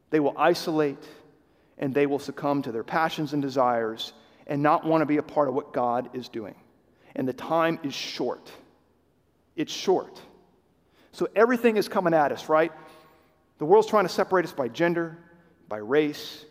They 0.09 0.19
will 0.19 0.37
isolate 0.37 1.03
and 1.77 1.93
they 1.93 2.05
will 2.05 2.19
succumb 2.19 2.61
to 2.63 2.71
their 2.71 2.83
passions 2.83 3.33
and 3.33 3.41
desires 3.41 4.13
and 4.45 4.61
not 4.61 4.85
want 4.85 5.01
to 5.01 5.05
be 5.05 5.17
a 5.17 5.23
part 5.23 5.47
of 5.47 5.53
what 5.53 5.73
God 5.73 6.09
is 6.13 6.29
doing. 6.29 6.55
And 7.15 7.27
the 7.27 7.33
time 7.33 7.79
is 7.83 7.93
short. 7.93 8.51
It's 9.55 9.73
short. 9.73 10.21
So 11.11 11.27
everything 11.35 11.77
is 11.77 11.87
coming 11.87 12.13
at 12.13 12.31
us, 12.31 12.49
right? 12.49 12.71
The 13.57 13.65
world's 13.65 13.87
trying 13.87 14.05
to 14.05 14.09
separate 14.09 14.45
us 14.45 14.53
by 14.53 14.67
gender, 14.67 15.17
by 15.67 15.77
race, 15.77 16.45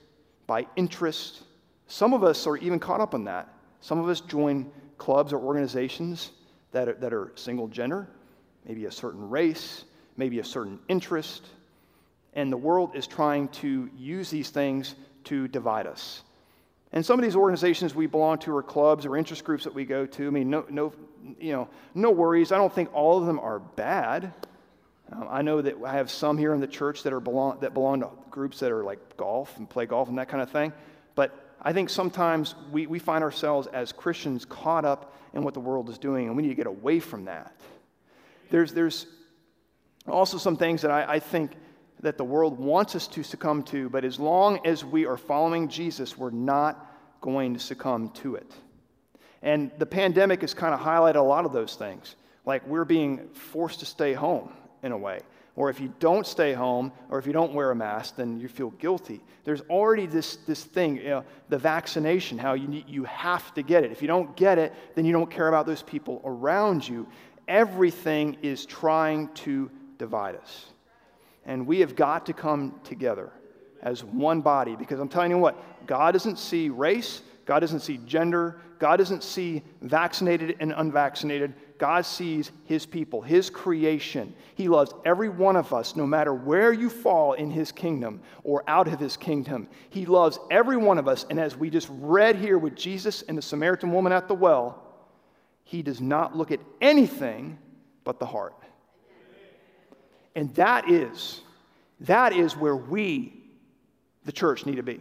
by 0.47 0.67
interest. 0.77 1.43
Some 1.87 2.13
of 2.13 2.23
us 2.23 2.47
are 2.47 2.57
even 2.57 2.79
caught 2.79 3.01
up 3.01 3.15
in 3.15 3.25
that. 3.25 3.53
Some 3.81 3.99
of 3.99 4.09
us 4.09 4.21
join 4.21 4.71
clubs 4.99 5.33
or 5.33 5.41
organizations 5.41 6.31
that 6.73 6.89
are, 6.89 6.95
that 6.95 7.13
are 7.13 7.33
single 7.35 7.69
gender, 7.69 8.09
maybe 8.67 8.85
a 8.85 8.93
certain 8.93 9.29
race, 9.29 9.85
maybe 10.17 10.39
a 10.39 10.45
certain 10.45 10.79
interest. 10.89 11.47
And 12.35 12.53
the 12.53 12.57
world 12.57 12.95
is 12.95 13.07
trying 13.07 13.49
to 13.49 13.91
use 13.97 14.31
these 14.31 14.51
things 14.51 14.95
to 15.25 15.49
divide 15.49 15.87
us. 15.87 16.23
And 16.93 17.05
some 17.05 17.19
of 17.19 17.25
these 17.25 17.37
organizations 17.37 17.95
we 17.95 18.07
belong 18.07 18.39
to 18.41 18.55
or 18.55 18.63
clubs 18.63 19.07
or 19.07 19.17
interest 19.17 19.45
groups 19.45 19.65
that 19.65 19.75
we 19.75 19.85
go 19.85 20.07
to, 20.07 20.27
I 20.27 20.31
mean, 20.31 20.51
no, 20.51 20.65
no, 20.69 20.93
you 21.39 21.53
know, 21.53 21.69
no 21.95 22.11
worries. 22.11 22.53
I 22.53 22.57
don't 22.57 22.73
think 22.73 22.93
all 22.93 23.19
of 23.19 23.27
them 23.27 23.39
are 23.39 23.61
bad. 23.61 24.33
Um, 25.13 25.27
I 25.29 25.43
know 25.43 25.61
that 25.61 25.77
I 25.85 25.95
have 25.95 26.11
some 26.11 26.39
here 26.39 26.55
in 26.55 26.61
the 26.61 26.67
church 26.67 27.03
that, 27.03 27.13
are 27.13 27.21
belong, 27.21 27.59
that 27.61 27.75
belong 27.75 28.01
to 28.01 28.11
groups 28.31 28.61
that 28.61 28.71
are 28.71 28.85
like 28.85 29.17
golf 29.17 29.57
and 29.57 29.69
play 29.69 29.87
golf 29.87 30.09
and 30.09 30.19
that 30.19 30.29
kind 30.29 30.43
of 30.43 30.51
thing. 30.51 30.73
But 31.15 31.37
I 31.61 31.73
think 31.73 31.91
sometimes 31.91 32.55
we, 32.71 32.87
we 32.87 32.99
find 32.99 33.25
ourselves 33.25 33.67
as 33.67 33.93
Christians 33.93 34.45
caught 34.45 34.85
up 34.85 35.15
in 35.35 35.43
what 35.43 35.55
the 35.55 35.61
world 35.61 35.89
is 35.91 35.99
doing, 35.99 36.29
and 36.29 36.37
we 36.37 36.43
need 36.43 36.49
to 36.51 36.55
get 36.55 36.67
away 36.67 37.01
from 37.01 37.27
that. 37.27 37.55
There's, 38.51 38.73
there's 38.73 39.07
also 40.07 40.39
some 40.39 40.57
things 40.57 40.83
that 40.83 40.91
I, 40.91 41.15
I 41.15 41.19
think 41.21 41.53
that 42.01 42.17
the 42.17 42.25
world 42.25 42.59
wants 42.59 42.97
us 42.97 43.07
to 43.09 43.23
succumb 43.23 43.63
to, 43.65 43.89
but 43.91 44.05
as 44.05 44.19
long 44.19 44.67
as 44.67 44.85
we 44.85 45.07
are 45.07 45.17
following 45.17 45.69
Jesus, 45.69 46.17
we're 46.17 46.31
not 46.31 46.87
going 47.21 47.55
to 47.55 47.61
succumb 47.61 48.11
to 48.11 48.37
it. 48.37 48.51
And 49.43 49.71
the 49.79 49.87
pandemic 49.87 50.41
has 50.41 50.55
kind 50.55 50.75
of 50.75 50.81
highlighted 50.81 51.17
a 51.17 51.21
lot 51.21 51.45
of 51.45 51.53
those 51.53 51.75
things. 51.75 52.15
Like 52.47 52.67
we're 52.67 52.85
being 52.85 53.29
forced 53.29 53.81
to 53.81 53.87
stay 53.87 54.15
home 54.15 54.51
in 54.83 54.93
a 54.93 54.99
way. 54.99 55.21
Or 55.57 55.69
if 55.69 55.81
you 55.81 55.93
don't 55.99 56.27
stay 56.27 56.53
home, 56.53 56.93
or 57.11 57.19
if 57.19 57.27
you 57.27 57.33
don't 57.33 57.53
wear 57.53 57.71
a 57.71 57.75
mask, 57.75 58.17
then 58.17 58.39
you 58.39 58.49
feel 58.49 58.71
guilty. 58.71 59.21
There's 59.45 59.61
already 59.63 60.07
this, 60.07 60.37
this 60.47 60.65
thing, 60.65 60.97
you 60.97 61.05
know, 61.05 61.25
the 61.49 61.59
vaccination, 61.59 62.39
how 62.39 62.55
you, 62.55 62.69
need, 62.69 62.89
you 62.89 63.05
have 63.05 63.53
to 63.55 63.63
get 63.63 63.85
it. 63.85 63.93
If 63.93 64.01
you 64.01 64.09
don't 64.09 64.37
get 64.37 64.59
it, 64.59 64.73
then 64.95 65.05
you 65.05 65.13
don't 65.13 65.31
care 65.31 65.49
about 65.49 65.67
those 65.67 65.83
people 65.83 66.23
around 66.25 66.87
you. 66.89 67.09
Everything 67.49 68.37
is 68.43 68.65
trying 68.65 69.29
to 69.35 69.71
divide 69.99 70.37
us 70.37 70.67
and 71.45 71.67
we 71.67 71.81
have 71.81 71.97
got 71.97 72.27
to 72.27 72.33
come 72.33 72.75
together. 72.85 73.33
as 73.83 74.05
one 74.05 74.43
body. 74.43 74.77
Because 74.77 75.01
I'm 75.01 75.09
telling 75.09 75.31
you 75.31 75.39
what, 75.39 75.57
God 75.87 76.13
doesn't 76.13 76.39
see 76.39 76.69
race, 76.69 77.23
God 77.47 77.61
doesn't 77.61 77.81
see 77.81 77.99
gender, 78.07 78.61
God 78.79 78.99
doesn't 78.99 79.23
see 79.23 79.63
vaccinated 79.81 80.57
and 80.61 80.75
unvaccinated. 80.77 81.55
God 81.81 82.05
sees 82.05 82.53
his 82.67 82.85
people, 82.85 83.23
his 83.23 83.49
creation. 83.49 84.35
He 84.55 84.69
loves 84.69 84.93
every 85.07 85.31
one 85.31 85.57
of 85.57 85.73
us, 85.73 85.97
no 85.97 86.07
matter 86.07 86.35
where 86.35 86.75
you 86.75 86.91
fall 86.91 87.33
in 87.33 87.51
his 87.51 87.73
kingdom 87.73 88.21
or 88.45 88.63
out 88.69 88.87
of 88.87 89.01
his 89.01 89.17
kingdom. 89.17 89.67
He 89.89 90.05
loves 90.05 90.39
every 90.51 90.77
one 90.77 90.99
of 90.99 91.09
us. 91.09 91.25
And 91.31 91.41
as 91.41 91.57
we 91.57 91.71
just 91.71 91.89
read 91.91 92.37
here 92.37 92.59
with 92.59 92.77
Jesus 92.77 93.23
and 93.23 93.39
the 93.39 93.41
Samaritan 93.41 93.93
woman 93.93 94.13
at 94.13 94.29
the 94.29 94.35
well, 94.35 94.83
he 95.65 95.81
does 95.81 96.03
not 96.03 96.37
look 96.37 96.51
at 96.51 96.61
anything 96.83 97.59
but 98.05 98.19
the 98.19 98.27
heart. 98.27 98.53
And 100.37 100.55
that 100.57 100.91
is, 100.91 101.41
that 102.01 102.35
is 102.35 102.55
where 102.59 102.77
we, 102.77 103.33
the 104.27 104.33
church, 104.33 104.67
need 104.67 104.77
to 104.77 104.83
be. 104.83 105.01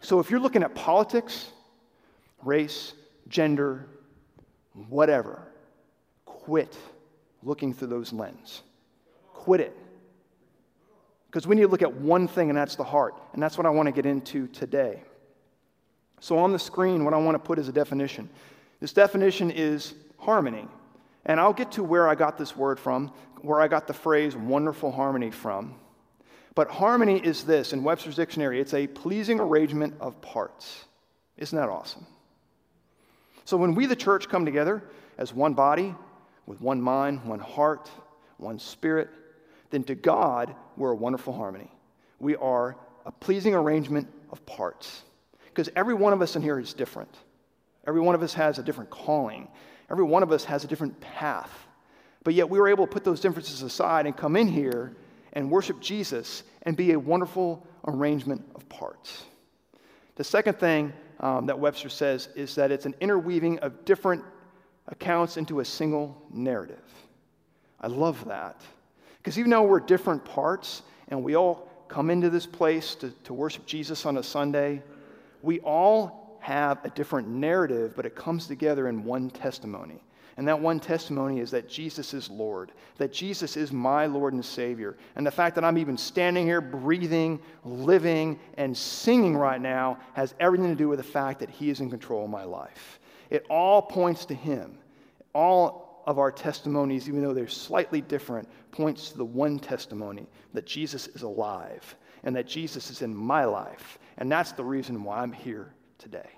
So 0.00 0.20
if 0.20 0.30
you're 0.30 0.40
looking 0.40 0.62
at 0.62 0.74
politics, 0.74 1.50
race, 2.42 2.94
gender, 3.28 3.88
whatever, 4.88 5.42
quit 6.24 6.76
looking 7.42 7.72
through 7.72 7.88
those 7.88 8.12
lenses. 8.12 8.62
Quit 9.32 9.60
it. 9.60 9.76
Because 11.26 11.46
we 11.46 11.56
need 11.56 11.62
to 11.62 11.68
look 11.68 11.82
at 11.82 11.92
one 11.92 12.28
thing, 12.28 12.48
and 12.48 12.56
that's 12.56 12.76
the 12.76 12.84
heart. 12.84 13.14
And 13.32 13.42
that's 13.42 13.58
what 13.58 13.66
I 13.66 13.70
want 13.70 13.86
to 13.86 13.92
get 13.92 14.06
into 14.06 14.46
today. 14.48 15.02
So, 16.20 16.38
on 16.38 16.52
the 16.52 16.58
screen, 16.58 17.04
what 17.04 17.12
I 17.12 17.16
want 17.16 17.34
to 17.34 17.38
put 17.38 17.58
is 17.58 17.68
a 17.68 17.72
definition. 17.72 18.30
This 18.80 18.92
definition 18.92 19.50
is 19.50 19.94
harmony. 20.18 20.68
And 21.26 21.40
I'll 21.40 21.52
get 21.52 21.72
to 21.72 21.82
where 21.82 22.08
I 22.08 22.14
got 22.14 22.38
this 22.38 22.56
word 22.56 22.78
from, 22.78 23.12
where 23.40 23.60
I 23.60 23.68
got 23.68 23.86
the 23.86 23.94
phrase 23.94 24.36
wonderful 24.36 24.92
harmony 24.92 25.30
from. 25.30 25.74
But 26.54 26.70
harmony 26.70 27.18
is 27.18 27.44
this 27.44 27.72
in 27.72 27.82
Webster's 27.82 28.16
dictionary 28.16 28.60
it's 28.60 28.74
a 28.74 28.86
pleasing 28.86 29.40
arrangement 29.40 29.94
of 30.00 30.20
parts. 30.20 30.84
Isn't 31.36 31.58
that 31.58 31.68
awesome? 31.68 32.06
So 33.44 33.56
when 33.56 33.74
we, 33.74 33.86
the 33.86 33.96
church, 33.96 34.28
come 34.28 34.44
together 34.44 34.82
as 35.18 35.32
one 35.32 35.54
body, 35.54 35.94
with 36.46 36.60
one 36.60 36.80
mind, 36.80 37.24
one 37.24 37.38
heart, 37.38 37.90
one 38.38 38.58
spirit, 38.58 39.08
then 39.70 39.84
to 39.84 39.94
God, 39.94 40.54
we're 40.76 40.92
a 40.92 40.96
wonderful 40.96 41.32
harmony. 41.32 41.70
We 42.20 42.36
are 42.36 42.76
a 43.06 43.12
pleasing 43.12 43.54
arrangement 43.54 44.08
of 44.30 44.44
parts. 44.46 45.02
Because 45.46 45.70
every 45.76 45.94
one 45.94 46.12
of 46.12 46.22
us 46.22 46.36
in 46.36 46.42
here 46.42 46.58
is 46.58 46.74
different. 46.74 47.14
Every 47.86 48.00
one 48.00 48.14
of 48.14 48.22
us 48.22 48.34
has 48.34 48.58
a 48.58 48.62
different 48.62 48.90
calling. 48.90 49.48
Every 49.90 50.04
one 50.04 50.22
of 50.22 50.32
us 50.32 50.44
has 50.44 50.64
a 50.64 50.66
different 50.66 51.00
path. 51.00 51.50
But 52.24 52.34
yet 52.34 52.48
we 52.48 52.58
were 52.58 52.68
able 52.68 52.86
to 52.86 52.92
put 52.92 53.04
those 53.04 53.20
differences 53.20 53.62
aside 53.62 54.06
and 54.06 54.16
come 54.16 54.36
in 54.36 54.48
here 54.48 54.96
and 55.34 55.50
worship 55.50 55.80
Jesus 55.80 56.42
and 56.62 56.76
be 56.76 56.92
a 56.92 56.98
wonderful 56.98 57.66
arrangement 57.86 58.44
of 58.54 58.68
parts. 58.68 59.24
The 60.16 60.24
second 60.24 60.58
thing 60.58 60.92
um, 61.20 61.46
that 61.46 61.58
Webster 61.58 61.88
says 61.88 62.28
is 62.34 62.54
that 62.54 62.70
it's 62.70 62.86
an 62.86 62.94
interweaving 63.00 63.58
of 63.60 63.84
different 63.84 64.24
accounts 64.88 65.36
into 65.36 65.60
a 65.60 65.64
single 65.64 66.20
narrative. 66.30 66.82
I 67.80 67.86
love 67.86 68.24
that. 68.26 68.60
Because 69.18 69.38
even 69.38 69.50
though 69.50 69.62
we're 69.62 69.80
different 69.80 70.24
parts 70.24 70.82
and 71.08 71.22
we 71.22 71.34
all 71.34 71.68
come 71.88 72.10
into 72.10 72.30
this 72.30 72.46
place 72.46 72.94
to, 72.96 73.10
to 73.24 73.32
worship 73.32 73.66
Jesus 73.66 74.04
on 74.04 74.18
a 74.18 74.22
Sunday, 74.22 74.82
we 75.42 75.60
all 75.60 76.38
have 76.40 76.84
a 76.84 76.90
different 76.90 77.28
narrative, 77.28 77.94
but 77.96 78.04
it 78.04 78.14
comes 78.14 78.46
together 78.46 78.88
in 78.88 79.04
one 79.04 79.30
testimony. 79.30 80.02
And 80.36 80.48
that 80.48 80.58
one 80.58 80.80
testimony 80.80 81.38
is 81.38 81.50
that 81.52 81.68
Jesus 81.68 82.12
is 82.12 82.28
Lord, 82.28 82.72
that 82.98 83.12
Jesus 83.12 83.56
is 83.56 83.70
my 83.70 84.06
Lord 84.06 84.34
and 84.34 84.44
Savior. 84.44 84.96
And 85.14 85.24
the 85.24 85.30
fact 85.30 85.54
that 85.54 85.64
I'm 85.64 85.78
even 85.78 85.96
standing 85.96 86.44
here, 86.44 86.60
breathing, 86.60 87.40
living, 87.64 88.40
and 88.56 88.76
singing 88.76 89.36
right 89.36 89.60
now 89.60 89.98
has 90.14 90.34
everything 90.40 90.68
to 90.68 90.74
do 90.74 90.88
with 90.88 90.98
the 90.98 91.04
fact 91.04 91.38
that 91.40 91.50
He 91.50 91.70
is 91.70 91.80
in 91.80 91.88
control 91.88 92.24
of 92.24 92.30
my 92.30 92.44
life. 92.44 92.98
It 93.30 93.46
all 93.48 93.80
points 93.80 94.24
to 94.26 94.34
Him. 94.34 94.78
All 95.34 96.02
of 96.06 96.18
our 96.18 96.32
testimonies, 96.32 97.08
even 97.08 97.22
though 97.22 97.32
they're 97.32 97.48
slightly 97.48 98.00
different, 98.00 98.48
points 98.72 99.10
to 99.10 99.18
the 99.18 99.24
one 99.24 99.58
testimony 99.58 100.26
that 100.52 100.66
Jesus 100.66 101.06
is 101.08 101.22
alive 101.22 101.94
and 102.24 102.34
that 102.34 102.46
Jesus 102.46 102.90
is 102.90 103.02
in 103.02 103.14
my 103.14 103.44
life. 103.44 103.98
And 104.18 104.30
that's 104.30 104.52
the 104.52 104.64
reason 104.64 105.04
why 105.04 105.20
I'm 105.20 105.32
here 105.32 105.72
today. 105.98 106.28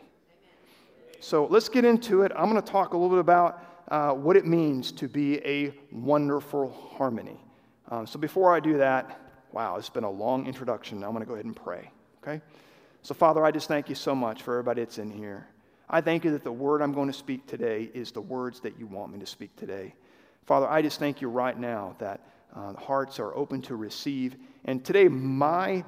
So 1.20 1.46
let's 1.46 1.68
get 1.68 1.84
into 1.84 2.22
it. 2.22 2.32
I'm 2.36 2.50
going 2.50 2.62
to 2.62 2.70
talk 2.70 2.92
a 2.92 2.96
little 2.96 3.16
bit 3.16 3.20
about 3.20 3.62
uh, 3.88 4.12
what 4.12 4.36
it 4.36 4.46
means 4.46 4.92
to 4.92 5.08
be 5.08 5.38
a 5.44 5.72
wonderful 5.92 6.70
harmony. 6.96 7.40
Um, 7.88 8.06
so 8.06 8.18
before 8.18 8.54
I 8.54 8.60
do 8.60 8.78
that, 8.78 9.20
wow, 9.52 9.76
it's 9.76 9.88
been 9.88 10.04
a 10.04 10.10
long 10.10 10.46
introduction. 10.46 11.04
I'm 11.04 11.12
going 11.12 11.22
to 11.22 11.26
go 11.26 11.34
ahead 11.34 11.44
and 11.44 11.56
pray, 11.56 11.90
okay? 12.22 12.42
So, 13.02 13.14
Father, 13.14 13.44
I 13.44 13.52
just 13.52 13.68
thank 13.68 13.88
you 13.88 13.94
so 13.94 14.14
much 14.14 14.42
for 14.42 14.54
everybody 14.54 14.82
that's 14.82 14.98
in 14.98 15.10
here. 15.10 15.46
I 15.88 16.00
thank 16.00 16.24
you 16.24 16.32
that 16.32 16.42
the 16.42 16.50
word 16.50 16.82
I'm 16.82 16.92
going 16.92 17.06
to 17.06 17.12
speak 17.12 17.46
today 17.46 17.88
is 17.94 18.10
the 18.10 18.20
words 18.20 18.58
that 18.60 18.78
you 18.78 18.86
want 18.86 19.12
me 19.12 19.20
to 19.20 19.26
speak 19.26 19.54
today. 19.54 19.94
Father, 20.44 20.68
I 20.68 20.82
just 20.82 20.98
thank 20.98 21.20
you 21.20 21.28
right 21.28 21.56
now 21.56 21.94
that 21.98 22.20
uh, 22.54 22.72
hearts 22.74 23.20
are 23.20 23.34
open 23.36 23.62
to 23.62 23.76
receive. 23.76 24.36
And 24.64 24.84
today, 24.84 25.06
my, 25.06 25.84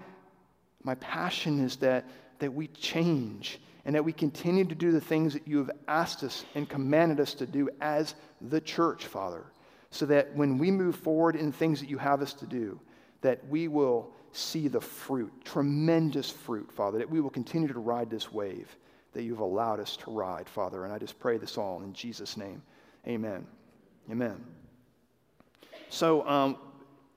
my 0.85 0.95
passion 0.97 1.65
is 1.65 1.77
that, 1.77 2.09
that 2.39 2.53
we 2.53 2.69
change 2.69 3.61
and 3.89 3.95
that 3.95 4.05
we 4.05 4.13
continue 4.13 4.67
to 4.67 4.75
do 4.75 4.93
the 4.93 5.01
things 5.01 5.33
that 5.33 5.49
you 5.49 5.57
have 5.57 5.71
asked 5.89 6.23
us 6.23 6.45
and 6.55 6.69
commanded 6.69 7.21
us 7.21 7.33
to 7.33 7.47
do 7.47 7.71
as 7.81 8.17
the 8.43 8.61
church, 8.61 9.07
Father, 9.07 9.47
so 9.91 10.05
that 10.05 10.37
when 10.37 10.59
we 10.59 10.71
move 10.71 10.95
forward 10.95 11.35
in 11.35 11.51
things 11.51 11.81
that 11.81 11.89
you 11.89 11.97
have 11.97 12.21
us 12.21 12.35
to 12.35 12.45
do, 12.45 12.79
that 13.23 13.49
we 13.49 13.67
will 13.67 14.11
see 14.31 14.69
the 14.69 14.79
fruit, 14.79 15.33
tremendous 15.43 16.31
fruit, 16.31 16.71
Father, 16.71 16.99
that 16.99 17.09
we 17.09 17.23
will 17.23 17.31
continue 17.31 17.67
to 17.67 17.79
ride 17.79 18.11
this 18.11 18.31
wave 18.31 18.77
that 19.15 19.23
you've 19.23 19.41
allowed 19.41 19.81
us 19.81 19.97
to 19.97 20.11
ride, 20.11 20.51
Father. 20.51 20.85
And 20.85 20.93
I 20.93 20.99
just 20.99 21.19
pray 21.19 21.39
this 21.39 21.57
all 21.57 21.81
in 21.83 21.95
Jesus' 21.95 22.37
name. 22.37 22.61
Amen. 23.07 23.47
Amen. 24.11 24.45
So, 25.89 26.29
um, 26.29 26.59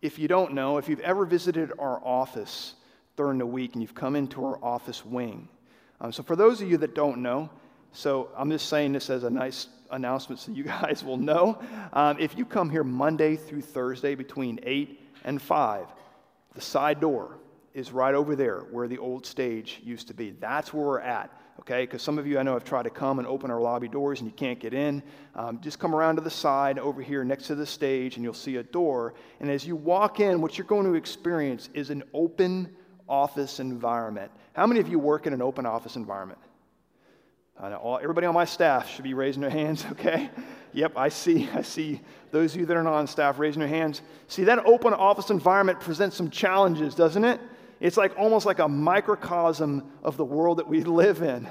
if 0.01 0.17
you 0.17 0.29
don't 0.29 0.53
know, 0.53 0.77
if 0.77 0.87
you've 0.87 1.01
ever 1.01 1.25
visited 1.25 1.73
our 1.77 2.01
office 2.01 2.75
during 3.17 3.39
the 3.39 3.45
week 3.45 3.73
and 3.73 3.81
you've 3.81 3.93
come 3.93 4.15
into 4.15 4.45
our 4.45 4.57
office 4.63 5.05
wing, 5.05 5.49
um, 6.01 6.11
so, 6.11 6.23
for 6.23 6.35
those 6.35 6.61
of 6.61 6.69
you 6.69 6.77
that 6.77 6.95
don't 6.95 7.19
know, 7.19 7.49
so 7.93 8.29
I'm 8.35 8.49
just 8.49 8.67
saying 8.69 8.93
this 8.93 9.09
as 9.11 9.23
a 9.23 9.29
nice 9.29 9.67
announcement 9.91 10.39
so 10.39 10.51
you 10.51 10.63
guys 10.81 11.03
will 11.03 11.17
know. 11.17 11.61
Um, 11.93 12.17
if 12.19 12.37
you 12.37 12.43
come 12.43 12.69
here 12.69 12.83
Monday 12.83 13.35
through 13.35 13.61
Thursday 13.61 14.15
between 14.15 14.59
8 14.63 14.99
and 15.25 15.41
5, 15.41 15.87
the 16.55 16.61
side 16.61 16.99
door 16.99 17.37
is 17.73 17.91
right 17.91 18.15
over 18.15 18.35
there 18.35 18.61
where 18.71 18.87
the 18.87 18.97
old 18.97 19.25
stage 19.25 19.79
used 19.83 20.07
to 20.07 20.13
be. 20.13 20.31
That's 20.31 20.73
where 20.73 20.83
we're 20.83 20.99
at, 20.99 21.31
okay? 21.59 21.83
Because 21.83 22.01
some 22.01 22.17
of 22.17 22.25
you 22.25 22.39
I 22.39 22.43
know 22.43 22.53
have 22.53 22.65
tried 22.65 22.83
to 22.83 22.89
come 22.89 23.19
and 23.19 23.27
open 23.27 23.51
our 23.51 23.61
lobby 23.61 23.87
doors 23.87 24.21
and 24.21 24.29
you 24.29 24.35
can't 24.35 24.59
get 24.59 24.73
in. 24.73 25.03
Um, 25.35 25.61
just 25.61 25.79
come 25.79 25.93
around 25.93 26.15
to 26.15 26.21
the 26.21 26.31
side 26.31 26.79
over 26.79 27.01
here 27.01 27.23
next 27.23 27.47
to 27.47 27.55
the 27.55 27.65
stage 27.65 28.15
and 28.15 28.23
you'll 28.23 28.33
see 28.33 28.57
a 28.57 28.63
door. 28.63 29.13
And 29.39 29.49
as 29.49 29.67
you 29.67 29.75
walk 29.75 30.19
in, 30.19 30.41
what 30.41 30.57
you're 30.57 30.67
going 30.67 30.85
to 30.85 30.95
experience 30.95 31.69
is 31.73 31.91
an 31.91 32.03
open 32.13 32.75
office 33.07 33.59
environment. 33.59 34.31
How 34.53 34.67
many 34.67 34.79
of 34.79 34.87
you 34.87 34.99
work 34.99 35.27
in 35.27 35.33
an 35.33 35.41
open 35.41 35.65
office 35.65 35.95
environment? 35.95 36.39
All, 37.61 37.99
everybody 38.01 38.25
on 38.25 38.33
my 38.33 38.45
staff 38.45 38.89
should 38.89 39.03
be 39.03 39.13
raising 39.13 39.41
their 39.41 39.51
hands, 39.51 39.85
okay? 39.91 40.29
Yep, 40.73 40.93
I 40.95 41.09
see. 41.09 41.47
I 41.53 41.61
see 41.61 42.01
those 42.31 42.53
of 42.53 42.59
you 42.59 42.65
that 42.65 42.77
are 42.77 42.83
not 42.83 42.93
on 42.93 43.07
staff 43.07 43.37
raising 43.39 43.59
their 43.59 43.69
hands. 43.69 44.01
See, 44.27 44.43
that 44.45 44.65
open 44.65 44.93
office 44.93 45.29
environment 45.29 45.79
presents 45.79 46.15
some 46.15 46.29
challenges, 46.29 46.95
doesn't 46.95 47.23
it? 47.23 47.39
It's 47.79 47.97
like 47.97 48.17
almost 48.17 48.45
like 48.45 48.59
a 48.59 48.67
microcosm 48.67 49.91
of 50.03 50.17
the 50.17 50.25
world 50.25 50.59
that 50.59 50.67
we 50.67 50.83
live 50.83 51.21
in. 51.21 51.47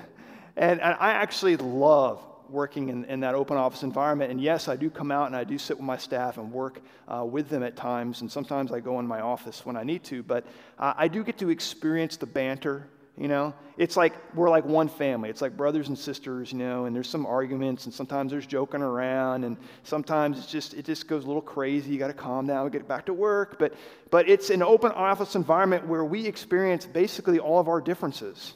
And, 0.56 0.80
and 0.80 0.96
I 0.98 1.12
actually 1.12 1.56
love 1.56 2.24
working 2.50 2.88
in, 2.88 3.04
in 3.06 3.20
that 3.20 3.34
open 3.34 3.56
office 3.56 3.82
environment. 3.82 4.30
And 4.30 4.40
yes, 4.40 4.68
I 4.68 4.76
do 4.76 4.90
come 4.90 5.10
out 5.10 5.26
and 5.26 5.36
I 5.36 5.44
do 5.44 5.58
sit 5.58 5.76
with 5.76 5.86
my 5.86 5.96
staff 5.96 6.38
and 6.38 6.52
work 6.52 6.80
uh, 7.08 7.24
with 7.24 7.48
them 7.48 7.62
at 7.62 7.76
times. 7.76 8.20
And 8.20 8.30
sometimes 8.30 8.72
I 8.72 8.80
go 8.80 8.98
in 8.98 9.06
my 9.06 9.20
office 9.20 9.64
when 9.64 9.76
I 9.76 9.82
need 9.82 10.04
to. 10.04 10.22
But 10.22 10.44
uh, 10.78 10.94
I 10.96 11.08
do 11.08 11.22
get 11.24 11.38
to 11.38 11.50
experience 11.50 12.16
the 12.16 12.26
banter. 12.26 12.86
You 13.18 13.28
know, 13.28 13.52
it's 13.76 13.98
like 13.98 14.14
we're 14.34 14.48
like 14.48 14.64
one 14.64 14.88
family. 14.88 15.28
It's 15.28 15.42
like 15.42 15.54
brothers 15.54 15.88
and 15.88 15.98
sisters, 15.98 16.52
you 16.52 16.58
know, 16.58 16.86
and 16.86 16.96
there's 16.96 17.08
some 17.08 17.26
arguments 17.26 17.84
and 17.84 17.92
sometimes 17.92 18.30
there's 18.30 18.46
joking 18.46 18.80
around 18.80 19.44
and 19.44 19.58
sometimes 19.82 20.38
it's 20.38 20.50
just 20.50 20.72
it 20.72 20.86
just 20.86 21.06
goes 21.06 21.24
a 21.24 21.26
little 21.26 21.42
crazy. 21.42 21.90
You 21.90 21.98
got 21.98 22.06
to 22.06 22.14
calm 22.14 22.46
down 22.46 22.62
and 22.62 22.72
get 22.72 22.88
back 22.88 23.06
to 23.06 23.12
work. 23.12 23.58
But 23.58 23.74
but 24.10 24.26
it's 24.26 24.48
an 24.48 24.62
open 24.62 24.92
office 24.92 25.34
environment 25.34 25.86
where 25.86 26.04
we 26.04 26.24
experience 26.24 26.86
basically 26.86 27.38
all 27.38 27.58
of 27.58 27.68
our 27.68 27.82
differences. 27.82 28.54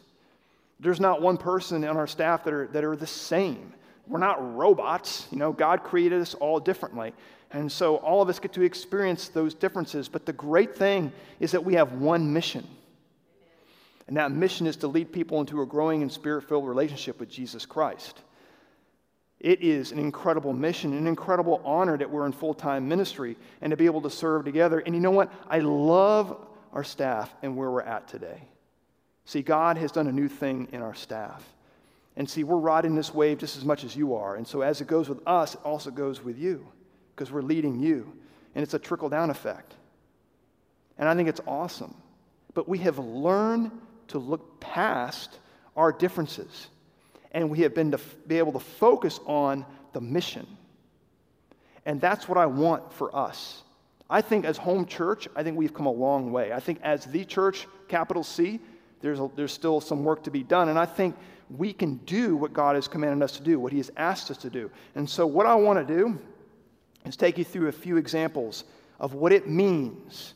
There's 0.80 1.00
not 1.00 1.22
one 1.22 1.36
person 1.36 1.84
on 1.84 1.96
our 1.96 2.06
staff 2.06 2.44
that 2.44 2.52
are, 2.52 2.66
that 2.68 2.84
are 2.84 2.96
the 2.96 3.06
same. 3.06 3.72
We're 4.06 4.18
not 4.18 4.56
robots. 4.56 5.26
You 5.30 5.38
know, 5.38 5.52
God 5.52 5.82
created 5.82 6.20
us 6.20 6.34
all 6.34 6.60
differently. 6.60 7.14
And 7.50 7.70
so 7.70 7.96
all 7.96 8.20
of 8.20 8.28
us 8.28 8.38
get 8.38 8.52
to 8.54 8.62
experience 8.62 9.28
those 9.28 9.54
differences. 9.54 10.08
But 10.08 10.26
the 10.26 10.32
great 10.32 10.76
thing 10.76 11.12
is 11.40 11.52
that 11.52 11.64
we 11.64 11.74
have 11.74 11.92
one 11.92 12.32
mission. 12.32 12.66
And 14.06 14.16
that 14.16 14.32
mission 14.32 14.66
is 14.66 14.76
to 14.78 14.88
lead 14.88 15.12
people 15.12 15.40
into 15.40 15.62
a 15.62 15.66
growing 15.66 16.02
and 16.02 16.12
spirit 16.12 16.42
filled 16.42 16.66
relationship 16.66 17.18
with 17.18 17.30
Jesus 17.30 17.64
Christ. 17.64 18.20
It 19.40 19.62
is 19.62 19.92
an 19.92 19.98
incredible 19.98 20.52
mission, 20.52 20.94
an 20.94 21.06
incredible 21.06 21.60
honor 21.64 21.96
that 21.96 22.10
we're 22.10 22.26
in 22.26 22.32
full 22.32 22.54
time 22.54 22.88
ministry 22.88 23.36
and 23.60 23.70
to 23.70 23.76
be 23.76 23.86
able 23.86 24.02
to 24.02 24.10
serve 24.10 24.44
together. 24.44 24.80
And 24.80 24.94
you 24.94 25.00
know 25.00 25.10
what? 25.10 25.32
I 25.48 25.60
love 25.60 26.46
our 26.72 26.84
staff 26.84 27.32
and 27.42 27.56
where 27.56 27.70
we're 27.70 27.82
at 27.82 28.08
today. 28.08 28.42
See, 29.26 29.42
God 29.42 29.78
has 29.78 29.92
done 29.92 30.06
a 30.06 30.12
new 30.12 30.28
thing 30.28 30.68
in 30.72 30.82
our 30.82 30.94
staff. 30.94 31.42
And 32.16 32.28
see, 32.28 32.44
we're 32.44 32.56
riding 32.56 32.94
this 32.94 33.12
wave 33.12 33.38
just 33.38 33.56
as 33.56 33.64
much 33.64 33.84
as 33.84 33.96
you 33.96 34.14
are. 34.14 34.36
And 34.36 34.46
so 34.46 34.60
as 34.60 34.80
it 34.80 34.86
goes 34.86 35.08
with 35.08 35.20
us, 35.26 35.54
it 35.54 35.60
also 35.64 35.90
goes 35.90 36.22
with 36.22 36.38
you 36.38 36.66
because 37.14 37.32
we're 37.32 37.42
leading 37.42 37.80
you. 37.80 38.12
And 38.54 38.62
it's 38.62 38.74
a 38.74 38.78
trickle 38.78 39.08
down 39.08 39.30
effect. 39.30 39.74
And 40.96 41.08
I 41.08 41.14
think 41.14 41.28
it's 41.28 41.40
awesome. 41.46 41.94
But 42.54 42.68
we 42.68 42.78
have 42.78 42.98
learned 42.98 43.72
to 44.08 44.18
look 44.18 44.60
past 44.60 45.38
our 45.76 45.90
differences. 45.90 46.68
And 47.32 47.50
we 47.50 47.60
have 47.60 47.74
been 47.74 47.90
to 47.90 47.98
f- 47.98 48.16
be 48.28 48.38
able 48.38 48.52
to 48.52 48.60
focus 48.60 49.18
on 49.26 49.66
the 49.92 50.00
mission. 50.00 50.46
And 51.84 52.00
that's 52.00 52.28
what 52.28 52.38
I 52.38 52.46
want 52.46 52.92
for 52.92 53.14
us. 53.14 53.62
I 54.08 54.20
think 54.20 54.44
as 54.44 54.56
home 54.56 54.86
church, 54.86 55.26
I 55.34 55.42
think 55.42 55.56
we've 55.56 55.74
come 55.74 55.86
a 55.86 55.92
long 55.92 56.30
way. 56.30 56.52
I 56.52 56.60
think 56.60 56.78
as 56.82 57.06
the 57.06 57.24
church, 57.24 57.66
capital 57.88 58.22
C, 58.22 58.60
there's, 59.00 59.18
a, 59.18 59.28
there's 59.34 59.52
still 59.52 59.80
some 59.80 60.04
work 60.04 60.22
to 60.24 60.30
be 60.30 60.44
done. 60.44 60.68
And 60.68 60.78
I 60.78 60.86
think 60.86 61.16
we 61.58 61.72
can 61.72 61.96
do 61.98 62.36
what 62.36 62.52
God 62.52 62.74
has 62.74 62.88
commanded 62.88 63.22
us 63.22 63.32
to 63.36 63.42
do, 63.42 63.58
what 63.58 63.72
He 63.72 63.78
has 63.78 63.90
asked 63.96 64.30
us 64.30 64.38
to 64.38 64.50
do. 64.50 64.70
And 64.94 65.08
so, 65.08 65.26
what 65.26 65.46
I 65.46 65.54
want 65.54 65.86
to 65.86 65.94
do 65.94 66.18
is 67.04 67.16
take 67.16 67.38
you 67.38 67.44
through 67.44 67.68
a 67.68 67.72
few 67.72 67.96
examples 67.96 68.64
of 69.00 69.14
what 69.14 69.32
it 69.32 69.48
means 69.48 70.34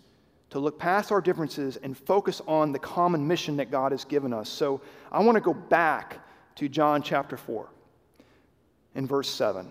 to 0.50 0.58
look 0.58 0.78
past 0.78 1.12
our 1.12 1.20
differences 1.20 1.76
and 1.76 1.96
focus 1.96 2.40
on 2.46 2.72
the 2.72 2.78
common 2.78 3.26
mission 3.26 3.56
that 3.56 3.70
God 3.70 3.92
has 3.92 4.04
given 4.04 4.32
us. 4.32 4.48
So, 4.48 4.80
I 5.10 5.20
want 5.20 5.36
to 5.36 5.40
go 5.40 5.54
back 5.54 6.18
to 6.56 6.68
John 6.68 7.02
chapter 7.02 7.36
4 7.36 7.68
in 8.94 9.06
verse 9.06 9.28
7. 9.28 9.68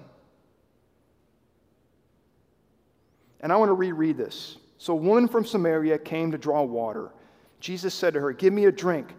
And 3.41 3.53
I 3.53 3.55
want 3.55 3.69
to 3.69 3.73
reread 3.73 4.17
this. 4.17 4.57
So, 4.77 4.93
a 4.93 4.95
woman 4.95 5.27
from 5.27 5.45
Samaria 5.45 5.97
came 5.99 6.31
to 6.31 6.37
draw 6.37 6.63
water. 6.63 7.11
Jesus 7.59 7.93
said 7.93 8.13
to 8.13 8.19
her, 8.19 8.31
Give 8.31 8.53
me 8.53 8.65
a 8.65 8.71
drink 8.71 9.13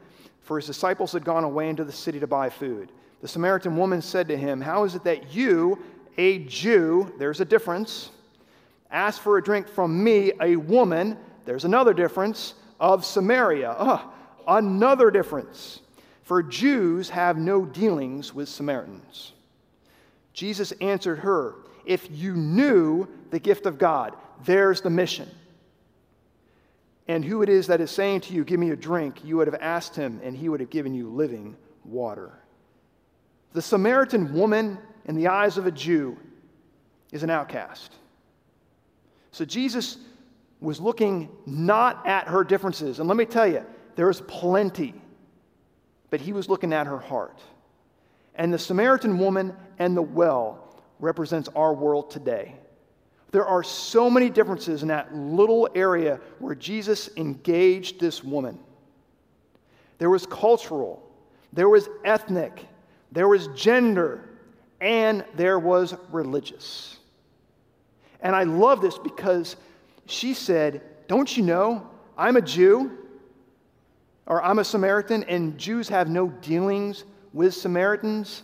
for 0.49 0.57
his 0.57 0.67
disciples 0.67 1.13
had 1.13 1.27
gone 1.27 1.45
away 1.45 1.69
into 1.69 1.85
the 1.85 1.93
city 1.93 2.19
to 2.19 2.27
buy 2.27 2.49
food. 2.49 2.91
The 3.21 3.29
Samaritan 3.29 3.77
woman 3.77 4.01
said 4.01 4.29
to 4.29 4.37
him, 4.37 4.63
How 4.63 4.85
is 4.85 4.95
it 4.95 5.05
that 5.05 5.35
you, 5.35 5.79
a 6.17 6.39
Jew, 6.45 7.13
there's 7.19 7.43
a 7.43 7.45
difference, 7.45 8.11
ask 8.91 9.21
for 9.21 9.37
a 9.37 9.43
drink 9.43 9.69
from 9.69 10.03
me, 10.03 10.33
a 10.41 10.57
woman, 10.57 11.19
there's 11.45 11.67
another 11.67 11.93
difference, 11.93 12.55
of 12.81 13.05
Samaria? 13.05 13.77
Ah, 13.79 14.11
another 14.47 15.11
difference. 15.11 15.81
For 16.23 16.43
Jews 16.43 17.11
have 17.11 17.37
no 17.37 17.67
dealings 17.67 18.33
with 18.35 18.49
Samaritans. 18.49 19.35
Jesus 20.33 20.73
answered 20.81 21.19
her, 21.19 21.57
If 21.85 22.09
you 22.11 22.33
knew 22.33 23.07
the 23.29 23.39
gift 23.39 23.67
of 23.67 23.77
God, 23.77 24.17
there's 24.47 24.81
the 24.81 24.89
mission 24.89 25.29
and 27.09 27.25
who 27.25 27.43
it 27.43 27.49
is 27.49 27.67
that 27.67 27.81
is 27.81 27.91
saying 27.91 28.21
to 28.23 28.35
you, 28.35 28.45
Give 28.45 28.61
me 28.61 28.71
a 28.71 28.77
drink, 28.77 29.25
you 29.25 29.39
would 29.39 29.49
have 29.49 29.61
asked 29.61 29.97
him, 29.97 30.21
and 30.23 30.37
he 30.37 30.49
would 30.49 30.61
have 30.61 30.71
given 30.71 30.95
you 30.95 31.09
living 31.09 31.57
water. 31.85 32.39
The 33.55 33.63
Samaritan 33.63 34.35
woman, 34.35 34.79
in 35.07 35.17
the 35.17 35.29
eyes 35.29 35.57
of 35.57 35.67
a 35.67 35.71
Jew, 35.71 36.19
is 37.11 37.23
an 37.23 37.31
outcast. 37.31 37.95
So 39.33 39.45
Jesus 39.45 39.97
was 40.61 40.81
looking 40.81 41.29
not 41.47 42.07
at 42.07 42.29
her 42.29 42.45
differences. 42.45 42.99
And 42.99 43.09
let 43.09 43.17
me 43.17 43.25
tell 43.25 43.47
you, 43.47 43.65
there's 43.97 44.21
plenty, 44.23 44.95
but 46.11 46.21
he 46.21 46.33
was 46.33 46.49
looking 46.49 46.73
at 46.73 46.87
her 46.87 46.99
heart. 46.99 47.41
And 48.35 48.53
the 48.53 48.59
Samaritan 48.59 49.19
woman 49.19 49.55
and 49.79 49.97
the 49.97 50.03
well 50.03 50.83
represents 51.01 51.49
our 51.57 51.73
world 51.73 52.11
today. 52.11 52.57
There 53.31 53.47
are 53.47 53.63
so 53.63 54.09
many 54.09 54.31
differences 54.31 54.83
in 54.83 54.89
that 54.89 55.15
little 55.15 55.69
area 55.75 56.21
where 56.39 56.55
Jesus 56.55 57.11
engaged 57.17 58.01
this 58.01 58.25
woman. 58.25 58.59
There 59.99 60.11
was 60.11 60.27
cultural, 60.27 61.03
there 61.53 61.69
was 61.69 61.89
ethnic, 62.05 62.67
there 63.13 63.29
was 63.29 63.49
gender, 63.49 64.29
and 64.81 65.25
there 65.35 65.59
was 65.59 65.95
religious. 66.11 66.99
And 68.21 68.35
I 68.35 68.45
love 68.45 68.81
this 68.81 68.99
because 68.99 69.57
she 70.07 70.35
said, 70.35 70.83
Don't 71.07 71.37
you 71.37 71.43
know 71.43 71.89
I'm 72.17 72.37
a 72.37 72.43
Jew? 72.43 72.93
Or 74.27 74.43
I'm 74.43 74.59
a 74.59 74.65
Samaritan, 74.65 75.25
and 75.25 75.57
Jews 75.57 75.89
have 75.89 76.11
no 76.11 76.29
dealings 76.29 77.05
with 77.33 77.55
Samaritans. 77.55 78.43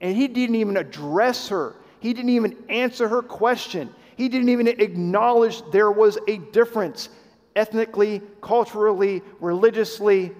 And 0.00 0.16
he 0.16 0.26
didn't 0.26 0.56
even 0.56 0.76
address 0.76 1.48
her 1.48 1.76
he 2.00 2.12
didn't 2.12 2.30
even 2.30 2.56
answer 2.68 3.06
her 3.08 3.22
question. 3.22 3.94
He 4.16 4.28
didn't 4.28 4.48
even 4.48 4.66
acknowledge 4.66 5.62
there 5.70 5.90
was 5.90 6.18
a 6.26 6.38
difference 6.38 7.10
ethnically, 7.54 8.22
culturally, 8.40 9.22
religiously. 9.38 10.32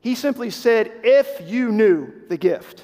He 0.00 0.14
simply 0.14 0.50
said, 0.50 0.92
If 1.02 1.48
you 1.48 1.70
knew 1.72 2.12
the 2.28 2.36
gift. 2.36 2.82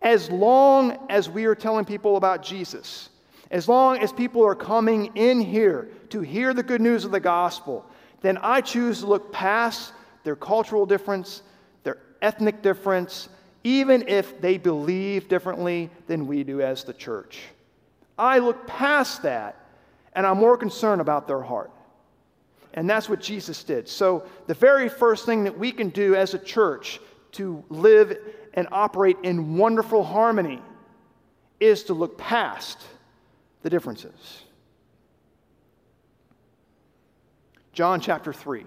As 0.00 0.30
long 0.30 0.96
as 1.10 1.28
we 1.28 1.44
are 1.46 1.56
telling 1.56 1.84
people 1.84 2.16
about 2.16 2.42
Jesus, 2.42 3.08
as 3.50 3.68
long 3.68 3.98
as 3.98 4.12
people 4.12 4.46
are 4.46 4.54
coming 4.54 5.16
in 5.16 5.40
here 5.40 5.88
to 6.10 6.20
hear 6.20 6.54
the 6.54 6.62
good 6.62 6.80
news 6.80 7.04
of 7.04 7.10
the 7.10 7.20
gospel, 7.20 7.84
then 8.20 8.38
I 8.40 8.60
choose 8.60 9.00
to 9.00 9.06
look 9.06 9.32
past 9.32 9.92
their 10.22 10.36
cultural 10.36 10.86
difference, 10.86 11.42
their 11.82 11.98
ethnic 12.22 12.62
difference, 12.62 13.28
even 13.64 14.08
if 14.08 14.40
they 14.40 14.58
believe 14.58 15.28
differently 15.28 15.90
than 16.06 16.26
we 16.26 16.44
do 16.44 16.60
as 16.60 16.84
the 16.84 16.92
church. 16.92 17.40
I 18.18 18.38
look 18.38 18.66
past 18.66 19.22
that 19.22 19.56
and 20.12 20.26
I'm 20.26 20.38
more 20.38 20.56
concerned 20.56 21.00
about 21.00 21.26
their 21.26 21.42
heart. 21.42 21.70
And 22.74 22.88
that's 22.88 23.08
what 23.08 23.20
Jesus 23.20 23.64
did. 23.64 23.88
So, 23.88 24.24
the 24.46 24.54
very 24.54 24.88
first 24.88 25.26
thing 25.26 25.44
that 25.44 25.58
we 25.58 25.72
can 25.72 25.88
do 25.88 26.14
as 26.14 26.34
a 26.34 26.38
church 26.38 27.00
to 27.32 27.64
live 27.68 28.16
and 28.54 28.68
operate 28.70 29.16
in 29.22 29.56
wonderful 29.56 30.04
harmony 30.04 30.60
is 31.60 31.84
to 31.84 31.94
look 31.94 32.18
past 32.18 32.78
the 33.62 33.70
differences. 33.70 34.42
John 37.72 38.00
chapter 38.00 38.32
3, 38.32 38.64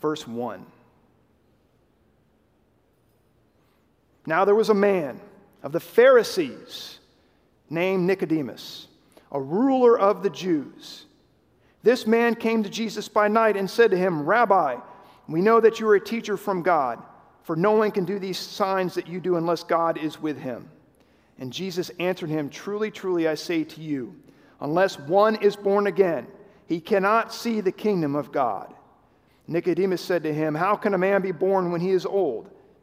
verse 0.00 0.26
1. 0.26 0.66
Now 4.26 4.44
there 4.44 4.54
was 4.54 4.70
a 4.70 4.74
man 4.74 5.20
of 5.62 5.72
the 5.72 5.80
Pharisees 5.80 6.98
named 7.70 8.06
Nicodemus, 8.06 8.88
a 9.32 9.40
ruler 9.40 9.98
of 9.98 10.22
the 10.22 10.30
Jews. 10.30 11.04
This 11.82 12.06
man 12.06 12.34
came 12.34 12.62
to 12.62 12.70
Jesus 12.70 13.08
by 13.08 13.28
night 13.28 13.56
and 13.56 13.68
said 13.68 13.90
to 13.90 13.96
him, 13.96 14.24
Rabbi, 14.24 14.76
we 15.28 15.40
know 15.40 15.60
that 15.60 15.80
you 15.80 15.88
are 15.88 15.96
a 15.96 16.00
teacher 16.00 16.36
from 16.36 16.62
God, 16.62 17.02
for 17.42 17.56
no 17.56 17.72
one 17.72 17.90
can 17.90 18.04
do 18.04 18.18
these 18.18 18.38
signs 18.38 18.94
that 18.94 19.08
you 19.08 19.20
do 19.20 19.36
unless 19.36 19.62
God 19.62 19.98
is 19.98 20.20
with 20.20 20.38
him. 20.38 20.70
And 21.38 21.52
Jesus 21.52 21.90
answered 21.98 22.30
him, 22.30 22.48
Truly, 22.48 22.90
truly, 22.90 23.28
I 23.28 23.34
say 23.34 23.64
to 23.64 23.80
you, 23.80 24.14
unless 24.60 24.98
one 24.98 25.36
is 25.36 25.56
born 25.56 25.86
again, 25.86 26.26
he 26.66 26.80
cannot 26.80 27.34
see 27.34 27.60
the 27.60 27.72
kingdom 27.72 28.14
of 28.14 28.32
God. 28.32 28.72
Nicodemus 29.46 30.00
said 30.00 30.22
to 30.22 30.32
him, 30.32 30.54
How 30.54 30.76
can 30.76 30.94
a 30.94 30.98
man 30.98 31.20
be 31.20 31.32
born 31.32 31.70
when 31.70 31.80
he 31.80 31.90
is 31.90 32.06
old? 32.06 32.50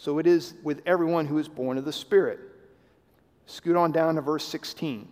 So 0.00 0.18
it 0.18 0.26
is 0.26 0.54
with 0.62 0.80
everyone 0.86 1.26
who 1.26 1.36
is 1.36 1.46
born 1.46 1.76
of 1.76 1.84
the 1.84 1.92
Spirit. 1.92 2.40
Scoot 3.44 3.76
on 3.76 3.92
down 3.92 4.14
to 4.14 4.22
verse 4.22 4.48
16. 4.48 5.06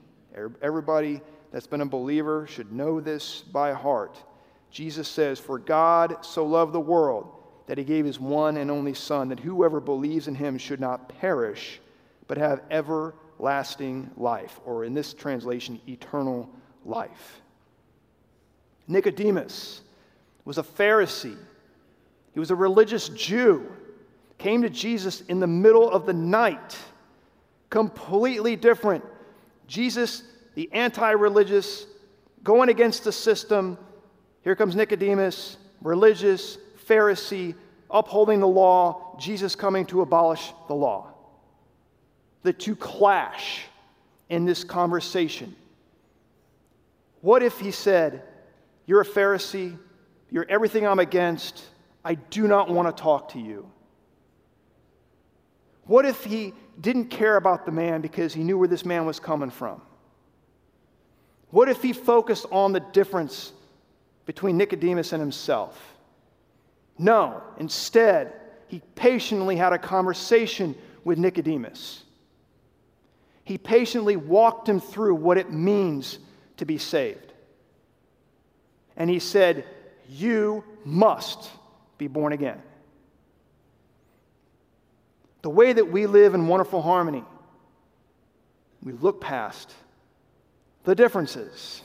Everybody 0.62 1.20
that's 1.52 1.66
been 1.66 1.82
a 1.82 1.86
believer 1.86 2.46
should 2.46 2.72
know 2.72 2.98
this 2.98 3.42
by 3.42 3.74
heart. 3.74 4.16
Jesus 4.70 5.06
says, 5.06 5.38
For 5.38 5.58
God 5.58 6.24
so 6.24 6.46
loved 6.46 6.72
the 6.72 6.80
world 6.80 7.30
that 7.66 7.76
he 7.76 7.84
gave 7.84 8.06
his 8.06 8.18
one 8.18 8.56
and 8.56 8.70
only 8.70 8.94
Son, 8.94 9.28
that 9.28 9.40
whoever 9.40 9.78
believes 9.78 10.26
in 10.26 10.34
him 10.34 10.56
should 10.56 10.80
not 10.80 11.10
perish, 11.20 11.82
but 12.26 12.38
have 12.38 12.62
everlasting 12.70 14.10
life, 14.16 14.58
or 14.64 14.86
in 14.86 14.94
this 14.94 15.12
translation, 15.12 15.78
eternal 15.86 16.48
life. 16.86 17.42
Nicodemus 18.86 19.82
was 20.46 20.56
a 20.56 20.62
Pharisee, 20.62 21.36
he 22.32 22.40
was 22.40 22.50
a 22.50 22.56
religious 22.56 23.10
Jew 23.10 23.70
came 24.38 24.62
to 24.62 24.70
Jesus 24.70 25.20
in 25.22 25.40
the 25.40 25.46
middle 25.46 25.90
of 25.90 26.06
the 26.06 26.12
night. 26.12 26.76
Completely 27.70 28.56
different. 28.56 29.04
Jesus, 29.66 30.22
the 30.54 30.70
anti 30.72 31.10
religious, 31.10 31.86
going 32.42 32.68
against 32.68 33.04
the 33.04 33.12
system. 33.12 33.76
Here 34.42 34.56
comes 34.56 34.74
Nicodemus, 34.74 35.58
religious, 35.82 36.56
Pharisee, 36.86 37.54
upholding 37.90 38.40
the 38.40 38.48
law, 38.48 39.16
Jesus 39.18 39.54
coming 39.54 39.84
to 39.86 40.00
abolish 40.00 40.52
the 40.68 40.74
law. 40.74 41.08
The 42.42 42.52
two 42.52 42.76
clash 42.76 43.64
in 44.28 44.44
this 44.44 44.64
conversation. 44.64 45.54
What 47.20 47.42
if 47.42 47.58
he 47.58 47.72
said, 47.72 48.22
You're 48.86 49.00
a 49.00 49.06
Pharisee, 49.06 49.76
you're 50.30 50.46
everything 50.48 50.86
I'm 50.86 50.98
against, 50.98 51.64
I 52.04 52.14
do 52.14 52.46
not 52.46 52.70
want 52.70 52.94
to 52.94 53.02
talk 53.02 53.32
to 53.32 53.38
you? 53.38 53.70
What 55.88 56.04
if 56.04 56.22
he 56.22 56.52
didn't 56.78 57.06
care 57.06 57.36
about 57.36 57.64
the 57.64 57.72
man 57.72 58.02
because 58.02 58.34
he 58.34 58.44
knew 58.44 58.58
where 58.58 58.68
this 58.68 58.84
man 58.84 59.06
was 59.06 59.18
coming 59.18 59.50
from? 59.50 59.80
What 61.50 61.70
if 61.70 61.82
he 61.82 61.94
focused 61.94 62.44
on 62.52 62.72
the 62.72 62.80
difference 62.80 63.52
between 64.26 64.58
Nicodemus 64.58 65.14
and 65.14 65.20
himself? 65.20 65.96
No, 66.98 67.42
instead, 67.56 68.34
he 68.68 68.82
patiently 68.96 69.56
had 69.56 69.72
a 69.72 69.78
conversation 69.78 70.74
with 71.04 71.16
Nicodemus. 71.16 72.02
He 73.44 73.56
patiently 73.56 74.16
walked 74.16 74.68
him 74.68 74.80
through 74.80 75.14
what 75.14 75.38
it 75.38 75.50
means 75.50 76.18
to 76.58 76.66
be 76.66 76.76
saved. 76.76 77.32
And 78.94 79.08
he 79.08 79.20
said, 79.20 79.64
You 80.06 80.64
must 80.84 81.50
be 81.96 82.08
born 82.08 82.34
again. 82.34 82.60
The 85.42 85.50
way 85.50 85.72
that 85.72 85.90
we 85.90 86.06
live 86.06 86.34
in 86.34 86.48
wonderful 86.48 86.82
harmony, 86.82 87.24
we 88.82 88.92
look 88.92 89.20
past 89.20 89.72
the 90.84 90.94
differences. 90.94 91.82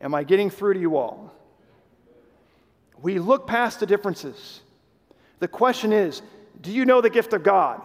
Am 0.00 0.14
I 0.14 0.24
getting 0.24 0.50
through 0.50 0.74
to 0.74 0.80
you 0.80 0.96
all? 0.96 1.32
We 3.00 3.18
look 3.18 3.46
past 3.46 3.80
the 3.80 3.86
differences. 3.86 4.60
The 5.38 5.48
question 5.48 5.92
is 5.92 6.22
do 6.60 6.72
you 6.72 6.84
know 6.84 7.00
the 7.00 7.10
gift 7.10 7.32
of 7.32 7.42
God? 7.42 7.82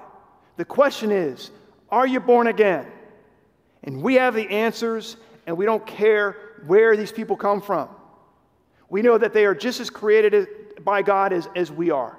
The 0.58 0.65
question 0.65 1.12
is 1.12 1.52
are 1.89 2.08
you 2.08 2.19
born 2.19 2.47
again? 2.47 2.88
And 3.84 4.02
we 4.02 4.15
have 4.15 4.36
the 4.36 4.47
answers, 4.47 5.17
and 5.45 5.58
we 5.58 5.65
don't 5.65 5.86
care 5.86 6.38
where 6.67 6.95
these 6.95 7.12
people 7.12 7.36
come 7.36 7.62
from. 7.62 7.89
We 8.89 9.02
know 9.02 9.17
that 9.17 9.34
they 9.34 9.45
are 9.45 9.56
just 9.56 9.80
as 9.80 9.89
created 9.89 10.47
by 10.84 11.02
God 11.02 11.34
as, 11.34 11.50
as 11.56 11.71
we 11.71 11.89
are, 11.89 12.17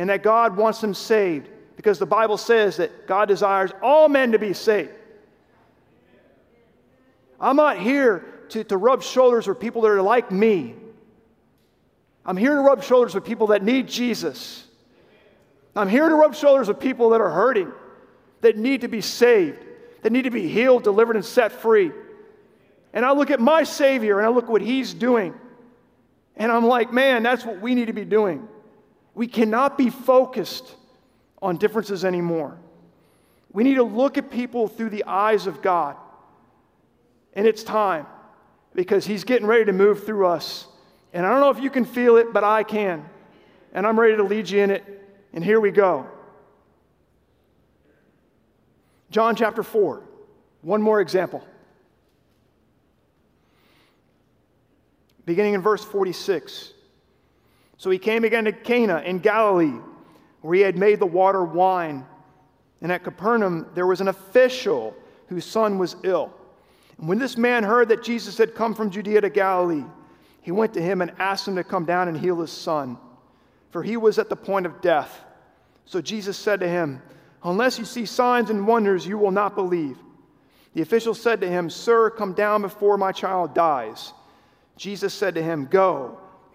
and 0.00 0.08
that 0.08 0.22
God 0.22 0.56
wants 0.56 0.80
them 0.80 0.94
saved 0.94 1.50
because 1.76 1.98
the 1.98 2.06
Bible 2.06 2.38
says 2.38 2.78
that 2.78 3.06
God 3.06 3.28
desires 3.28 3.70
all 3.82 4.08
men 4.08 4.32
to 4.32 4.38
be 4.38 4.54
saved. 4.54 4.88
I'm 7.38 7.54
not 7.54 7.78
here 7.78 8.24
to, 8.48 8.64
to 8.64 8.78
rub 8.78 9.02
shoulders 9.02 9.46
with 9.46 9.60
people 9.60 9.82
that 9.82 9.90
are 9.90 10.00
like 10.00 10.32
me. 10.32 10.74
I'm 12.24 12.38
here 12.38 12.54
to 12.54 12.62
rub 12.62 12.82
shoulders 12.82 13.14
with 13.14 13.26
people 13.26 13.48
that 13.48 13.62
need 13.62 13.88
Jesus. 13.88 14.64
I'm 15.76 15.86
here 15.90 16.08
to 16.08 16.14
rub 16.14 16.34
shoulders 16.34 16.68
with 16.68 16.80
people 16.80 17.10
that 17.10 17.20
are 17.20 17.30
hurting, 17.30 17.70
that 18.40 18.56
need 18.56 18.80
to 18.80 18.88
be 18.88 19.02
saved, 19.02 19.62
that 20.00 20.12
need 20.12 20.22
to 20.22 20.30
be 20.30 20.48
healed, 20.48 20.82
delivered, 20.82 21.16
and 21.16 21.24
set 21.24 21.52
free. 21.52 21.92
And 22.94 23.04
I 23.04 23.12
look 23.12 23.30
at 23.30 23.38
my 23.38 23.64
Savior 23.64 24.18
and 24.18 24.26
I 24.26 24.30
look 24.30 24.44
at 24.44 24.50
what 24.50 24.62
He's 24.62 24.94
doing. 24.94 25.34
And 26.36 26.50
I'm 26.50 26.64
like, 26.64 26.90
man, 26.90 27.22
that's 27.22 27.44
what 27.44 27.60
we 27.60 27.74
need 27.74 27.88
to 27.88 27.92
be 27.92 28.06
doing. 28.06 28.48
We 29.14 29.26
cannot 29.26 29.76
be 29.76 29.90
focused 29.90 30.74
on 31.42 31.56
differences 31.56 32.04
anymore. 32.04 32.58
We 33.52 33.64
need 33.64 33.74
to 33.74 33.82
look 33.82 34.18
at 34.18 34.30
people 34.30 34.68
through 34.68 34.90
the 34.90 35.04
eyes 35.04 35.46
of 35.46 35.62
God. 35.62 35.96
And 37.34 37.46
it's 37.46 37.62
time 37.62 38.06
because 38.74 39.04
He's 39.04 39.24
getting 39.24 39.46
ready 39.46 39.64
to 39.64 39.72
move 39.72 40.04
through 40.04 40.26
us. 40.26 40.66
And 41.12 41.26
I 41.26 41.30
don't 41.30 41.40
know 41.40 41.50
if 41.50 41.60
you 41.60 41.70
can 41.70 41.84
feel 41.84 42.16
it, 42.16 42.32
but 42.32 42.44
I 42.44 42.62
can. 42.62 43.04
And 43.72 43.86
I'm 43.86 43.98
ready 43.98 44.16
to 44.16 44.22
lead 44.22 44.48
you 44.48 44.60
in 44.60 44.70
it. 44.70 44.84
And 45.32 45.44
here 45.44 45.60
we 45.60 45.70
go. 45.70 46.06
John 49.10 49.34
chapter 49.34 49.62
4. 49.62 50.02
One 50.62 50.82
more 50.82 51.00
example. 51.00 51.44
Beginning 55.24 55.54
in 55.54 55.62
verse 55.62 55.84
46. 55.84 56.72
So 57.80 57.88
he 57.88 57.98
came 57.98 58.24
again 58.24 58.44
to 58.44 58.52
Cana 58.52 58.98
in 59.06 59.20
Galilee, 59.20 59.72
where 60.42 60.54
he 60.54 60.60
had 60.60 60.76
made 60.76 60.98
the 60.98 61.06
water 61.06 61.42
wine. 61.42 62.04
And 62.82 62.92
at 62.92 63.04
Capernaum, 63.04 63.70
there 63.74 63.86
was 63.86 64.02
an 64.02 64.08
official 64.08 64.94
whose 65.28 65.46
son 65.46 65.78
was 65.78 65.96
ill. 66.02 66.30
And 66.98 67.08
when 67.08 67.18
this 67.18 67.38
man 67.38 67.64
heard 67.64 67.88
that 67.88 68.04
Jesus 68.04 68.36
had 68.36 68.54
come 68.54 68.74
from 68.74 68.90
Judea 68.90 69.22
to 69.22 69.30
Galilee, 69.30 69.86
he 70.42 70.50
went 70.50 70.74
to 70.74 70.82
him 70.82 71.00
and 71.00 71.10
asked 71.18 71.48
him 71.48 71.56
to 71.56 71.64
come 71.64 71.86
down 71.86 72.08
and 72.08 72.18
heal 72.18 72.38
his 72.42 72.52
son, 72.52 72.98
for 73.70 73.82
he 73.82 73.96
was 73.96 74.18
at 74.18 74.28
the 74.28 74.36
point 74.36 74.66
of 74.66 74.82
death. 74.82 75.18
So 75.86 76.02
Jesus 76.02 76.36
said 76.36 76.60
to 76.60 76.68
him, 76.68 77.00
Unless 77.44 77.78
you 77.78 77.86
see 77.86 78.04
signs 78.04 78.50
and 78.50 78.66
wonders, 78.66 79.06
you 79.06 79.16
will 79.16 79.30
not 79.30 79.54
believe. 79.54 79.96
The 80.74 80.82
official 80.82 81.14
said 81.14 81.40
to 81.40 81.48
him, 81.48 81.70
Sir, 81.70 82.10
come 82.10 82.34
down 82.34 82.60
before 82.60 82.98
my 82.98 83.12
child 83.12 83.54
dies. 83.54 84.12
Jesus 84.76 85.14
said 85.14 85.34
to 85.36 85.42
him, 85.42 85.64
Go, 85.64 86.18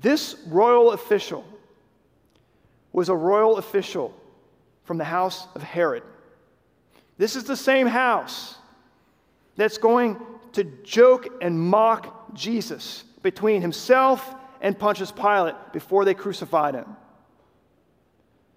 This 0.00 0.36
royal 0.46 0.92
official 0.92 1.44
was 2.92 3.08
a 3.08 3.14
royal 3.14 3.58
official 3.58 4.14
from 4.84 4.98
the 4.98 5.04
house 5.04 5.46
of 5.54 5.62
Herod. 5.62 6.02
This 7.18 7.36
is 7.36 7.44
the 7.44 7.56
same 7.56 7.86
house 7.86 8.56
that's 9.56 9.78
going 9.78 10.18
to 10.52 10.64
joke 10.64 11.28
and 11.42 11.60
mock 11.60 12.34
Jesus 12.34 13.04
between 13.22 13.60
himself 13.60 14.34
and 14.60 14.78
Pontius 14.78 15.12
Pilate 15.12 15.54
before 15.72 16.04
they 16.04 16.14
crucified 16.14 16.74
him. 16.74 16.96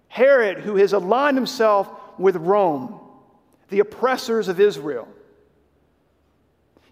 Herod, 0.08 0.58
who 0.58 0.76
has 0.76 0.92
aligned 0.92 1.36
himself 1.36 1.90
with 2.18 2.36
Rome, 2.36 3.00
the 3.68 3.80
oppressors 3.80 4.48
of 4.48 4.60
Israel. 4.60 5.08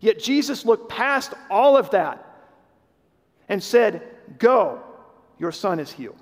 Yet 0.00 0.18
Jesus 0.18 0.66
looked 0.66 0.90
past 0.90 1.32
all 1.48 1.76
of 1.76 1.90
that 1.90 2.24
and 3.48 3.62
said, 3.62 4.02
Go, 4.38 4.82
your 5.38 5.52
son 5.52 5.80
is 5.80 5.90
healed. 5.90 6.18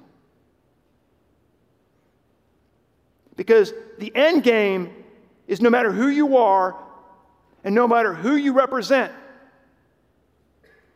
Because 3.37 3.73
the 3.99 4.15
end 4.15 4.43
game 4.43 4.93
is 5.47 5.61
no 5.61 5.71
matter 5.71 5.91
who 5.91 6.09
you 6.09 6.37
are, 6.37 6.77
and 7.65 7.75
no 7.75 7.87
matter 7.87 8.15
who 8.15 8.37
you 8.37 8.53
represent, 8.53 9.13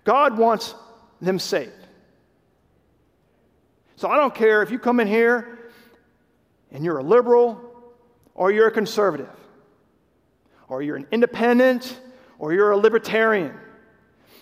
God 0.04 0.38
wants 0.38 0.74
them 1.20 1.38
saved. 1.38 1.72
So 3.96 4.08
I 4.08 4.16
don't 4.16 4.34
care 4.34 4.62
if 4.62 4.70
you 4.70 4.78
come 4.78 5.00
in 5.00 5.06
here 5.06 5.70
and 6.72 6.84
you're 6.84 6.98
a 6.98 7.02
liberal 7.02 7.60
or 8.34 8.50
you're 8.50 8.66
a 8.66 8.72
conservative 8.72 9.30
or 10.68 10.82
you're 10.82 10.96
an 10.96 11.06
independent 11.12 11.98
or 12.38 12.52
you're 12.52 12.72
a 12.72 12.76
libertarian 12.76 13.54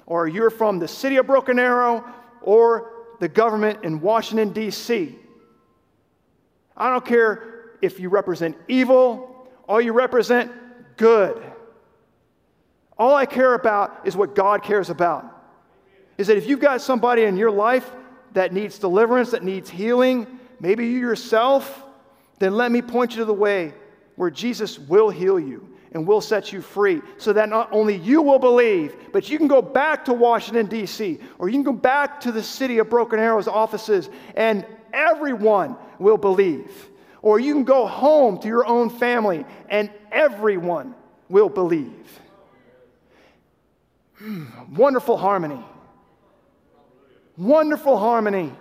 or 0.07 0.27
you're 0.27 0.51
from 0.51 0.79
the 0.79 0.89
city 0.89 1.17
of 1.17 1.27
Broken 1.27 1.59
Arrow 1.59 2.05
or 2.45 2.91
the 3.21 3.29
government 3.29 3.85
in 3.85 4.01
Washington, 4.01 4.53
D.C. 4.53 5.17
I 6.77 6.91
don't 6.91 7.05
care 7.05 7.71
if 7.81 8.01
you 8.01 8.09
represent 8.09 8.57
evil 8.69 9.49
or 9.69 9.81
you 9.81 9.93
represent 9.93 10.51
good. 10.97 11.43
All 12.99 13.15
I 13.15 13.27
care 13.27 13.55
about 13.55 14.01
is 14.05 14.17
what 14.17 14.35
God 14.35 14.63
cares 14.63 14.91
about. 14.91 15.25
Is 16.19 16.27
that 16.27 16.37
if 16.37 16.47
you've 16.47 16.61
got 16.61 16.81
somebody 16.81 17.23
in 17.23 17.37
your 17.37 17.51
life 17.51 17.91
that 18.33 18.53
needs 18.53 18.79
deliverance, 18.79 19.31
that 19.31 19.43
needs 19.43 19.71
healing, 19.71 20.39
maybe 20.61 20.87
you 20.87 20.99
yourself, 20.99 21.83
then 22.39 22.55
let 22.55 22.71
me 22.71 22.83
point 22.83 23.13
you 23.13 23.19
to 23.19 23.25
the 23.25 23.35
way 23.35 23.75
where 24.17 24.31
Jesus 24.31 24.79
will 24.79 25.11
heal 25.11 25.39
you 25.39 25.72
and 25.93 26.07
we'll 26.07 26.21
set 26.21 26.53
you 26.53 26.63
free 26.63 27.03
so 27.19 27.33
that 27.33 27.49
not 27.49 27.69
only 27.71 27.97
you 27.97 28.23
will 28.23 28.39
believe, 28.39 28.97
but 29.13 29.29
you 29.29 29.39
can 29.39 29.49
go 29.49 29.61
back 29.61 30.05
to 30.07 30.15
Washington, 30.15 30.67
D.C., 30.67 31.19
or 31.39 31.49
you 31.49 31.55
can 31.55 31.63
go 31.63 31.73
back 31.73 32.21
to 32.21 32.33
the 32.33 32.43
city 32.43 32.79
of 32.79 32.89
Broken 32.89 33.19
Arrow's 33.19 33.49
offices 33.49 34.09
and 34.35 34.67
everyone 34.93 35.77
will 35.99 36.17
believe. 36.17 36.91
Or 37.21 37.39
you 37.39 37.53
can 37.53 37.65
go 37.65 37.87
home 37.87 38.39
to 38.41 38.49
your 38.49 38.67
own 38.67 38.91
family 38.91 39.45
and 39.69 39.91
everyone 40.11 40.95
will 41.29 41.49
believe. 41.49 42.21
Mm, 44.21 44.71
wonderful 44.71 45.17
harmony. 45.17 45.63
Wonderful 47.37 47.99
harmony. 47.99 48.53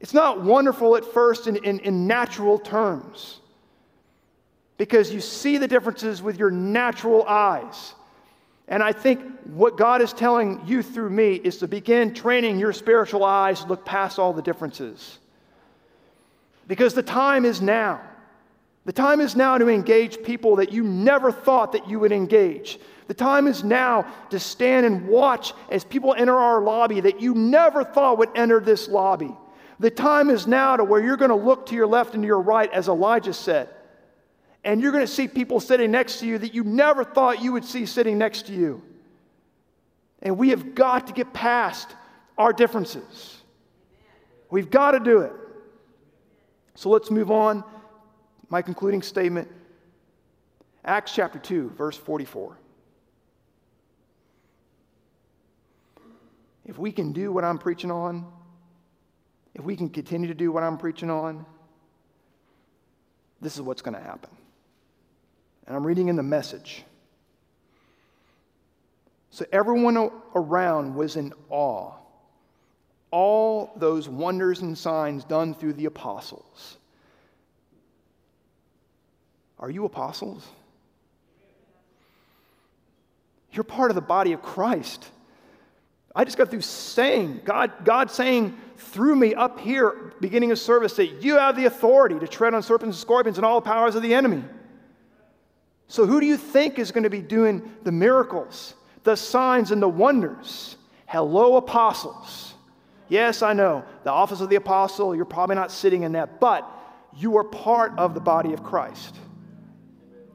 It's 0.00 0.14
not 0.14 0.42
wonderful 0.42 0.96
at 0.96 1.04
first 1.04 1.46
in, 1.46 1.56
in, 1.56 1.78
in, 1.80 2.06
natural 2.06 2.58
terms 2.58 3.40
because 4.76 5.12
you 5.12 5.20
see 5.20 5.58
the 5.58 5.68
differences 5.68 6.22
with 6.22 6.38
your 6.38 6.50
natural 6.50 7.24
eyes. 7.24 7.94
And 8.66 8.82
I 8.82 8.92
think 8.92 9.20
what 9.44 9.76
God 9.76 10.00
is 10.00 10.12
telling 10.12 10.62
you 10.66 10.82
through 10.82 11.10
me 11.10 11.34
is 11.34 11.58
to 11.58 11.68
begin 11.68 12.14
training 12.14 12.58
your 12.58 12.72
spiritual 12.72 13.24
eyes 13.24 13.60
to 13.60 13.66
look 13.66 13.84
past 13.84 14.18
all 14.18 14.32
the 14.32 14.42
differences. 14.42 15.18
Because 16.66 16.94
the 16.94 17.02
time 17.02 17.44
is 17.44 17.60
now. 17.60 18.00
The 18.86 18.92
time 18.92 19.20
is 19.20 19.36
now 19.36 19.58
to 19.58 19.68
engage 19.68 20.22
people 20.22 20.56
that 20.56 20.72
you 20.72 20.82
never 20.82 21.30
thought 21.30 21.72
that 21.72 21.88
you 21.88 22.00
would 22.00 22.12
engage. 22.12 22.78
The 23.06 23.14
time 23.14 23.46
is 23.46 23.62
now 23.62 24.06
to 24.30 24.40
stand 24.40 24.86
and 24.86 25.06
watch 25.08 25.52
as 25.70 25.84
people 25.84 26.14
enter 26.14 26.36
our 26.36 26.62
lobby 26.62 27.00
that 27.00 27.20
you 27.20 27.34
never 27.34 27.84
thought 27.84 28.18
would 28.18 28.30
enter 28.34 28.60
this 28.60 28.88
lobby. 28.88 29.34
The 29.78 29.90
time 29.90 30.30
is 30.30 30.46
now 30.46 30.76
to 30.76 30.84
where 30.84 31.02
you're 31.02 31.16
going 31.16 31.30
to 31.30 31.34
look 31.34 31.66
to 31.66 31.74
your 31.74 31.86
left 31.86 32.14
and 32.14 32.22
to 32.22 32.26
your 32.26 32.40
right, 32.40 32.72
as 32.72 32.88
Elijah 32.88 33.34
said, 33.34 33.68
and 34.64 34.80
you're 34.80 34.92
going 34.92 35.04
to 35.06 35.12
see 35.12 35.28
people 35.28 35.60
sitting 35.60 35.90
next 35.90 36.20
to 36.20 36.26
you 36.26 36.38
that 36.38 36.54
you 36.54 36.64
never 36.64 37.04
thought 37.04 37.42
you 37.42 37.52
would 37.52 37.64
see 37.64 37.84
sitting 37.84 38.16
next 38.16 38.46
to 38.46 38.52
you. 38.54 38.82
And 40.22 40.38
we 40.38 40.48
have 40.50 40.74
got 40.74 41.06
to 41.08 41.12
get 41.12 41.34
past 41.34 41.94
our 42.38 42.52
differences. 42.52 43.42
We've 44.50 44.70
got 44.70 44.92
to 44.92 45.00
do 45.00 45.20
it. 45.20 45.32
So 46.74 46.88
let's 46.88 47.10
move 47.10 47.30
on. 47.30 47.62
My 48.48 48.62
concluding 48.62 49.02
statement 49.02 49.48
Acts 50.84 51.14
chapter 51.14 51.38
2, 51.38 51.70
verse 51.70 51.96
44. 51.96 52.58
If 56.66 56.78
we 56.78 56.92
can 56.92 57.12
do 57.12 57.32
what 57.32 57.44
I'm 57.44 57.58
preaching 57.58 57.90
on, 57.90 58.26
if 59.54 59.64
we 59.64 59.76
can 59.76 59.88
continue 59.88 60.28
to 60.28 60.34
do 60.34 60.52
what 60.52 60.62
I'm 60.62 60.76
preaching 60.76 61.10
on, 61.10 61.46
this 63.40 63.54
is 63.54 63.62
what's 63.62 63.82
going 63.82 63.94
to 63.94 64.02
happen. 64.02 64.30
And 65.66 65.76
I'm 65.76 65.86
reading 65.86 66.08
in 66.08 66.16
the 66.16 66.22
message. 66.22 66.84
So 69.30 69.44
everyone 69.50 70.10
around 70.34 70.94
was 70.94 71.16
in 71.16 71.32
awe. 71.48 71.92
All 73.10 73.72
those 73.76 74.08
wonders 74.08 74.60
and 74.60 74.76
signs 74.76 75.24
done 75.24 75.54
through 75.54 75.74
the 75.74 75.86
apostles. 75.86 76.76
Are 79.58 79.70
you 79.70 79.84
apostles? 79.84 80.46
You're 83.52 83.64
part 83.64 83.90
of 83.90 83.94
the 83.94 84.00
body 84.00 84.32
of 84.32 84.42
Christ. 84.42 85.08
I 86.14 86.24
just 86.24 86.36
got 86.36 86.50
through 86.50 86.60
saying, 86.60 87.40
God, 87.44 87.72
God 87.84 88.10
saying 88.10 88.56
through 88.76 89.16
me 89.16 89.34
up 89.34 89.58
here, 89.58 90.12
beginning 90.20 90.52
of 90.52 90.58
service, 90.58 90.94
that 90.94 91.22
you 91.22 91.38
have 91.38 91.56
the 91.56 91.64
authority 91.64 92.18
to 92.18 92.28
tread 92.28 92.54
on 92.54 92.62
serpents 92.62 92.96
and 92.96 93.00
scorpions 93.00 93.38
and 93.38 93.44
all 93.44 93.60
the 93.60 93.68
powers 93.68 93.94
of 93.94 94.02
the 94.02 94.14
enemy. 94.14 94.44
So, 95.88 96.06
who 96.06 96.20
do 96.20 96.26
you 96.26 96.36
think 96.36 96.78
is 96.78 96.92
going 96.92 97.04
to 97.04 97.10
be 97.10 97.20
doing 97.20 97.70
the 97.82 97.92
miracles, 97.92 98.74
the 99.02 99.16
signs, 99.16 99.70
and 99.70 99.82
the 99.82 99.88
wonders? 99.88 100.76
Hello, 101.06 101.56
apostles. 101.56 102.54
Yes, 103.08 103.42
I 103.42 103.52
know, 103.52 103.84
the 104.02 104.10
office 104.10 104.40
of 104.40 104.48
the 104.48 104.56
apostle, 104.56 105.14
you're 105.14 105.24
probably 105.24 105.56
not 105.56 105.70
sitting 105.70 106.02
in 106.02 106.12
that, 106.12 106.40
but 106.40 106.68
you 107.16 107.36
are 107.36 107.44
part 107.44 107.92
of 107.98 108.14
the 108.14 108.20
body 108.20 108.52
of 108.52 108.62
Christ. 108.62 109.14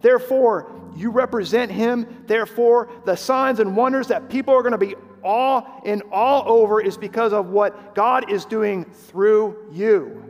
Therefore, 0.02 0.72
you 0.96 1.12
represent 1.12 1.72
him. 1.72 2.24
Therefore, 2.26 2.90
the 3.06 3.16
signs 3.16 3.60
and 3.60 3.76
wonders 3.76 4.08
that 4.08 4.30
people 4.30 4.54
are 4.54 4.62
going 4.62 4.72
to 4.72 4.78
be 4.78 4.96
all 5.24 5.82
in 5.84 6.02
all 6.12 6.44
over 6.48 6.80
is 6.82 6.98
because 6.98 7.34
of 7.34 7.50
what 7.50 7.96
God 7.96 8.32
is 8.32 8.46
doing 8.46 8.86
through 8.86 9.58
you. 9.72 10.29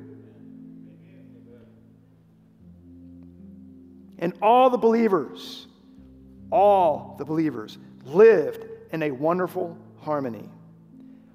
And 4.20 4.34
all 4.42 4.70
the 4.70 4.78
believers, 4.78 5.68
all 6.52 7.16
the 7.18 7.26
believers 7.26 7.78
lived 8.06 8.66
in 8.92 9.04
a 9.04 9.12
wonderful 9.12 9.78
harmony, 9.98 10.50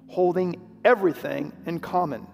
holding 0.07 0.61
everything 0.83 1.51
in 1.65 1.79
common. 1.79 2.25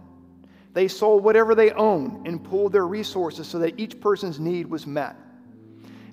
They 0.73 0.87
sold 0.87 1.23
whatever 1.23 1.55
they 1.55 1.71
owned 1.71 2.27
and 2.27 2.43
pooled 2.43 2.73
their 2.73 2.87
resources 2.87 3.47
so 3.47 3.59
that 3.59 3.79
each 3.79 3.99
person's 3.99 4.39
need 4.39 4.67
was 4.67 4.85
met. 4.85 5.15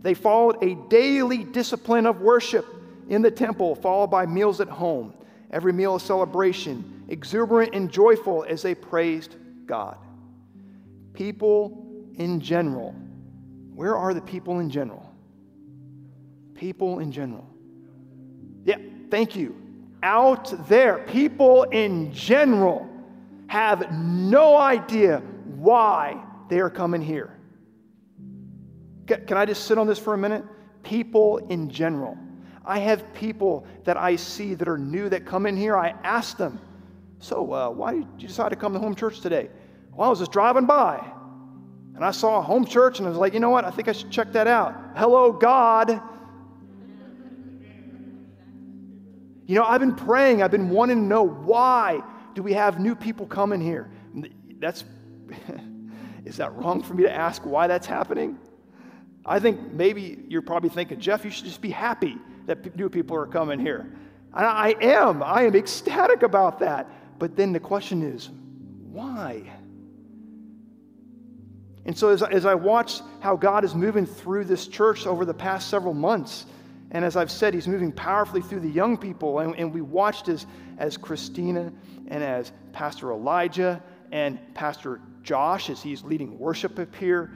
They 0.03 0.15
followed 0.15 0.63
a 0.63 0.77
daily 0.89 1.45
discipline 1.45 2.07
of 2.07 2.21
worship 2.21 2.67
in 3.09 3.23
the 3.23 3.31
temple, 3.31 3.75
followed 3.75 4.09
by 4.09 4.27
meals 4.27 4.61
at 4.61 4.69
home. 4.69 5.15
Every 5.51 5.73
meal 5.73 5.97
a 5.97 6.01
celebration, 6.01 7.05
exuberant 7.09 7.75
and 7.75 7.91
joyful 7.91 8.45
as 8.49 8.63
they 8.63 8.75
praised 8.75 9.37
God. 9.67 9.97
People 11.15 11.85
in 12.17 12.41
general 12.41 12.95
where 13.79 13.97
are 13.97 14.13
the 14.13 14.21
people 14.21 14.59
in 14.59 14.69
general? 14.71 15.09
People 16.57 16.99
in 16.99 17.13
general. 17.13 17.49
Yeah, 18.65 18.79
thank 19.09 19.37
you. 19.37 19.55
Out 20.03 20.67
there, 20.69 20.99
people 21.07 21.63
in 21.63 22.13
general 22.13 22.89
have 23.47 23.93
no 23.93 24.57
idea 24.57 25.19
why 25.45 26.21
they 26.49 26.59
are 26.59 26.71
coming 26.71 27.01
here. 27.01 27.39
Can 29.07 29.37
I 29.37 29.45
just 29.45 29.69
sit 29.69 29.79
on 29.79 29.87
this 29.87 30.01
for 30.01 30.13
a 30.13 30.19
minute? 30.19 30.45
People 30.83 31.37
in 31.49 31.71
general. 31.71 32.19
I 32.65 32.81
have 32.81 33.15
people 33.15 33.65
that 33.85 33.97
I 33.97 34.17
see 34.17 34.55
that 34.55 34.67
are 34.67 34.77
new 34.77 35.09
that 35.09 35.25
come 35.25 35.47
in 35.47 35.57
here. 35.57 35.77
I 35.77 35.91
ask 36.03 36.37
them, 36.37 36.59
So, 37.21 37.53
uh, 37.53 37.71
why 37.71 37.93
did 37.93 38.07
you 38.19 38.27
decide 38.27 38.49
to 38.49 38.57
come 38.57 38.73
to 38.73 38.81
home 38.81 38.97
church 38.97 39.21
today? 39.21 39.51
Well, 39.93 40.09
I 40.09 40.11
was 40.11 40.19
just 40.19 40.33
driving 40.33 40.67
by. 40.67 41.13
And 41.99 42.05
I 42.05 42.13
saw 42.13 42.39
a 42.39 42.43
home 42.43 42.65
church 42.65 43.01
and 43.01 43.09
I 43.09 43.11
was 43.11 43.19
like, 43.19 43.35
you 43.35 43.41
know 43.41 43.51
what? 43.51 43.65
I 43.65 43.73
think 43.73 43.89
I 43.89 43.93
should 43.93 44.13
check 44.13 44.31
that 44.35 44.47
out. 44.47 44.73
Hello, 44.95 45.33
God. 45.33 46.01
You 49.47 49.55
know, 49.57 49.65
I've 49.65 49.81
been 49.81 49.97
praying, 49.97 50.41
I've 50.41 50.53
been 50.53 50.71
wanting 50.71 50.99
to 50.99 51.03
know 51.03 51.27
why 51.27 52.01
do 52.37 52.45
we 52.45 52.53
have 52.53 52.79
new 52.79 52.95
people 52.95 53.27
coming 53.27 53.61
here? 53.61 53.91
That's 54.61 54.85
is 56.25 56.37
that 56.37 56.55
wrong 56.55 56.85
for 56.85 56.95
me 56.95 57.03
to 57.03 57.13
ask 57.13 57.45
why 57.45 57.67
that's 57.67 57.89
happening? 57.89 58.39
I 59.27 59.41
think 59.41 59.73
maybe 59.73 60.25
you're 60.29 60.41
probably 60.41 60.71
thinking, 60.71 61.01
Jeff, 61.01 61.25
you 61.25 61.33
should 61.33 61.47
just 61.47 61.61
be 61.61 61.71
happy 61.71 62.17
that 62.47 62.77
new 62.77 62.89
people 62.89 63.17
are 63.17 63.27
coming 63.27 63.59
here. 63.59 63.93
And 64.35 64.47
I 64.47 64.77
am. 64.81 65.21
I 65.21 65.43
am 65.43 65.57
ecstatic 65.57 66.23
about 66.23 66.61
that. 66.61 66.89
But 67.19 67.35
then 67.35 67.53
the 67.53 67.59
question 67.59 68.05
is, 68.05 68.31
why? 68.93 69.51
And 71.89 71.97
so, 71.97 72.11
as, 72.11 72.23
as 72.23 72.45
I 72.45 72.55
watch 72.55 73.01
how 73.21 73.35
God 73.35 73.65
is 73.65 73.75
moving 73.75 74.05
through 74.05 74.45
this 74.45 74.69
church 74.69 75.07
over 75.07 75.25
the 75.25 75.33
past 75.33 75.71
several 75.71 75.95
months, 75.95 76.45
and 76.91 77.03
as 77.03 77.17
I've 77.17 77.31
said, 77.31 77.55
He's 77.55 77.67
moving 77.67 77.93
powerfully 77.93 78.43
through 78.43 78.61
the 78.61 78.69
young 78.69 78.99
people, 78.99 79.39
and, 79.39 79.57
and 79.57 79.73
we 79.73 79.81
watched 79.81 80.29
as, 80.29 80.45
as 80.77 80.99
Christina 80.99 81.73
and 82.09 82.23
as 82.23 82.53
Pastor 82.75 83.11
Elijah 83.11 83.83
and 84.13 84.39
Pastor 84.55 85.01
Josh, 85.23 85.71
as 85.71 85.83
he's 85.83 86.05
leading 86.05 86.39
worship 86.39 86.79
up 86.79 86.95
here, 86.95 87.33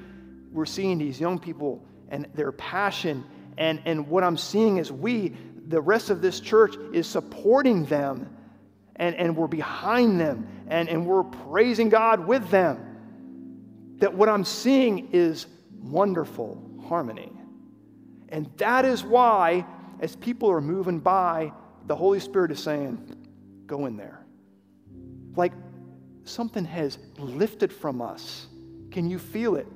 we're 0.52 0.66
seeing 0.66 0.98
these 0.98 1.18
young 1.18 1.38
people 1.38 1.82
and 2.10 2.28
their 2.34 2.52
passion. 2.52 3.24
And, 3.56 3.80
and 3.86 4.06
what 4.06 4.22
I'm 4.22 4.36
seeing 4.36 4.76
is 4.76 4.92
we, 4.92 5.30
the 5.66 5.80
rest 5.80 6.10
of 6.10 6.20
this 6.20 6.40
church, 6.40 6.76
is 6.92 7.06
supporting 7.06 7.86
them, 7.86 8.36
and, 8.96 9.16
and 9.16 9.34
we're 9.34 9.46
behind 9.46 10.20
them, 10.20 10.46
and, 10.68 10.90
and 10.90 11.06
we're 11.06 11.24
praising 11.24 11.88
God 11.88 12.26
with 12.26 12.50
them 12.50 12.91
that 13.98 14.14
what 14.14 14.28
I'm 14.28 14.44
seeing 14.44 15.11
is 15.12 15.46
wonderful 15.81 16.62
harmony. 16.88 17.33
And 18.28 18.50
that 18.57 18.85
is 18.85 19.05
why, 19.05 19.66
as 20.00 20.16
people 20.16 20.50
are 20.50 20.61
moving 20.61 21.00
by, 21.00 21.52
the 21.87 21.96
Holy 21.96 22.20
Spirit 22.20 22.50
is 22.50 22.61
saying, 22.61 23.16
Go 23.66 23.87
in 23.87 23.96
there. 23.96 24.24
Like 25.37 25.52
something 26.24 26.64
has 26.64 26.98
lifted 27.18 27.72
from 27.72 28.02
us. 28.02 28.46
Can 28.90 29.09
you 29.09 29.18
feel 29.18 29.57
it? 29.57 29.66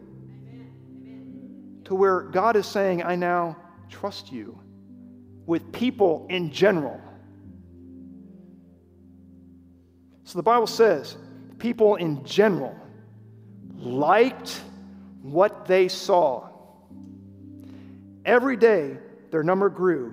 To 1.86 1.94
where 1.94 2.22
God 2.22 2.56
is 2.56 2.66
saying, 2.66 3.02
I 3.02 3.16
now 3.16 3.56
trust 3.88 4.32
you 4.32 4.58
with 5.46 5.72
people 5.72 6.26
in 6.28 6.50
general. 6.52 7.00
So 10.24 10.38
the 10.38 10.42
Bible 10.42 10.66
says, 10.66 11.16
people 11.58 11.94
in 11.96 12.24
general 12.24 12.76
liked 13.78 14.60
what 15.22 15.66
they 15.66 15.88
saw. 15.88 16.48
Every 18.24 18.56
day, 18.56 18.96
their 19.30 19.42
number 19.42 19.68
grew 19.68 20.12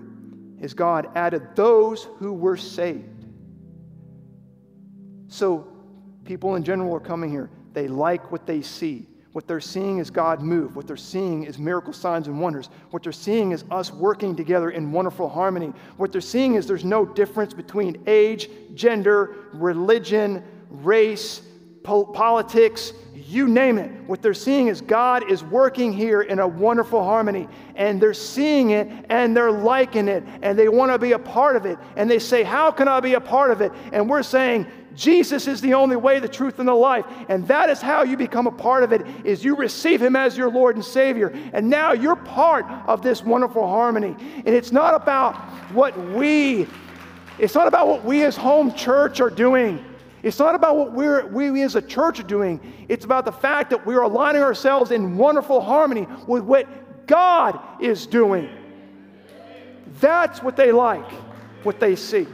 as 0.62 0.74
God 0.74 1.10
added 1.16 1.56
those 1.56 2.08
who 2.20 2.34
were 2.34 2.58
saved. 2.58 3.26
So, 5.28 5.68
people 6.26 6.56
in 6.56 6.64
general 6.64 6.96
are 6.96 7.00
coming 7.00 7.30
here. 7.30 7.50
They 7.74 7.88
like 7.88 8.32
what 8.32 8.46
they 8.46 8.62
see. 8.62 9.08
What 9.34 9.48
they're 9.48 9.60
seeing 9.60 9.98
is 9.98 10.12
God 10.12 10.42
move. 10.42 10.76
What 10.76 10.86
they're 10.86 10.96
seeing 10.96 11.44
is 11.44 11.58
miracle 11.58 11.92
signs 11.92 12.28
and 12.28 12.40
wonders. 12.40 12.70
What 12.92 13.02
they're 13.02 13.12
seeing 13.12 13.52
is 13.52 13.66
us 13.72 13.92
working 13.92 14.36
together 14.36 14.70
in 14.70 14.92
wonderful 14.92 15.28
harmony. 15.28 15.74
What 15.98 16.12
they're 16.12 16.22
seeing 16.22 16.54
is 16.54 16.68
there's 16.68 16.86
no 16.86 17.04
difference 17.04 17.52
between 17.52 18.04
age, 18.06 18.48
gender, 18.76 19.36
religion, 19.54 20.44
race, 20.70 21.42
po- 21.84 22.06
politics, 22.06 22.94
you 23.16 23.48
name 23.48 23.78
it. 23.78 23.92
What 24.08 24.22
they're 24.22 24.34
seeing 24.34 24.68
is 24.68 24.82
God 24.82 25.30
is 25.30 25.44
working 25.44 25.92
here 25.92 26.22
in 26.22 26.40
a 26.40 26.48
wonderful 26.48 27.04
harmony. 27.04 27.48
And 27.76 28.02
they're 28.02 28.14
seeing 28.14 28.72
it 28.72 28.88
and 29.10 29.36
they're 29.36 29.52
liking 29.52 30.08
it 30.08 30.24
and 30.42 30.58
they 30.58 30.70
want 30.70 30.92
to 30.92 31.00
be 31.00 31.14
a 31.14 31.20
part 31.20 31.56
of 31.56 31.66
it. 31.66 31.78
And 31.96 32.10
they 32.10 32.20
say, 32.20 32.44
How 32.44 32.72
can 32.72 32.88
I 32.88 33.00
be 33.00 33.14
a 33.16 33.22
part 33.22 33.52
of 33.52 33.62
it? 33.62 33.72
And 33.92 34.10
we're 34.10 34.24
saying, 34.24 34.68
Jesus 34.96 35.48
is 35.48 35.60
the 35.62 35.74
only 35.74 35.96
way, 35.96 36.20
the 36.20 36.28
truth, 36.28 36.60
and 36.60 36.68
the 36.68 36.74
life. 36.74 37.06
And 37.28 37.48
that 37.48 37.70
is 37.70 37.82
how 37.82 38.04
you 38.04 38.16
become 38.16 38.46
a 38.46 38.52
part 38.52 38.84
of 38.84 38.92
it, 38.92 39.02
is 39.26 39.44
you 39.44 39.56
receive 39.56 40.02
him 40.02 40.16
as 40.16 40.38
your 40.38 40.52
Lord 40.52 40.76
and 40.76 40.86
Savior. 40.86 41.34
And 41.54 41.70
now 41.70 41.94
you're 41.94 42.16
part 42.16 42.66
of 42.86 43.02
this 43.02 43.24
wonderful 43.24 43.68
harmony. 43.68 44.16
And 44.46 44.50
it's 44.50 44.72
not 44.72 44.94
about 44.94 45.36
what 45.74 45.98
we, 46.10 46.68
it's 47.40 47.56
not 47.56 47.68
about 47.68 47.88
what 47.88 48.06
we 48.06 48.24
as 48.24 48.36
home 48.36 48.72
church 48.74 49.20
are 49.20 49.32
doing. 49.32 49.84
It's 50.24 50.40
not 50.40 50.56
about 50.56 50.78
what 50.78 50.94
we're, 50.94 51.28
we 51.28 51.62
as 51.64 51.76
a 51.76 51.82
church 51.82 52.20
are 52.22 52.24
doing. 52.24 52.86
It's 52.88 53.04
about 53.04 53.26
the 53.26 53.32
fact 53.32 53.70
that 53.72 53.86
we're 53.86 54.02
aligning 54.02 54.42
ourselves 54.42 54.92
in 54.92 55.18
wonderful 55.18 55.60
harmony 55.60 56.08
with 56.28 56.44
what 56.44 57.06
God 57.08 57.60
is 57.82 58.08
doing. 58.08 58.50
That's 60.00 60.42
what 60.42 60.56
they 60.56 60.72
like, 60.72 61.10
what 61.64 61.82
they 61.82 61.98
see. 61.98 62.26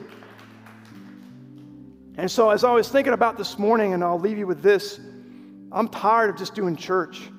And 2.15 2.29
so, 2.29 2.51
as 2.51 2.63
I 2.63 2.71
was 2.73 2.89
thinking 2.89 3.13
about 3.13 3.37
this 3.37 3.57
morning, 3.57 3.93
and 3.93 4.03
I'll 4.03 4.19
leave 4.19 4.37
you 4.37 4.45
with 4.45 4.61
this, 4.61 4.99
I'm 5.71 5.87
tired 5.87 6.29
of 6.29 6.37
just 6.37 6.53
doing 6.53 6.75
church. 6.75 7.29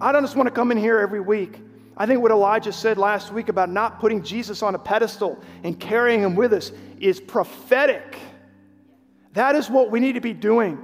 I 0.00 0.12
don't 0.12 0.22
just 0.22 0.36
want 0.36 0.46
to 0.46 0.54
come 0.54 0.70
in 0.70 0.78
here 0.78 0.98
every 0.98 1.20
week. 1.20 1.60
I 1.96 2.06
think 2.06 2.20
what 2.20 2.30
Elijah 2.30 2.72
said 2.72 2.98
last 2.98 3.32
week 3.32 3.48
about 3.48 3.70
not 3.70 4.00
putting 4.00 4.22
Jesus 4.22 4.62
on 4.62 4.74
a 4.74 4.78
pedestal 4.78 5.42
and 5.64 5.78
carrying 5.78 6.20
him 6.20 6.36
with 6.36 6.52
us 6.52 6.72
is 7.00 7.20
prophetic. 7.20 8.18
That 9.32 9.56
is 9.56 9.70
what 9.70 9.90
we 9.90 10.00
need 10.00 10.14
to 10.14 10.20
be 10.20 10.32
doing. 10.32 10.82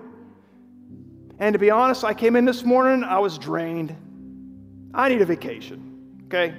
And 1.39 1.53
to 1.53 1.59
be 1.59 1.71
honest, 1.71 2.05
I 2.05 2.15
came 2.15 2.35
in 2.37 2.45
this 2.45 2.65
morning, 2.65 3.05
I 3.05 3.19
was 3.19 3.39
drained. 3.39 3.95
I 4.95 5.09
need 5.09 5.21
a 5.21 5.27
vacation, 5.27 6.23
okay? 6.27 6.55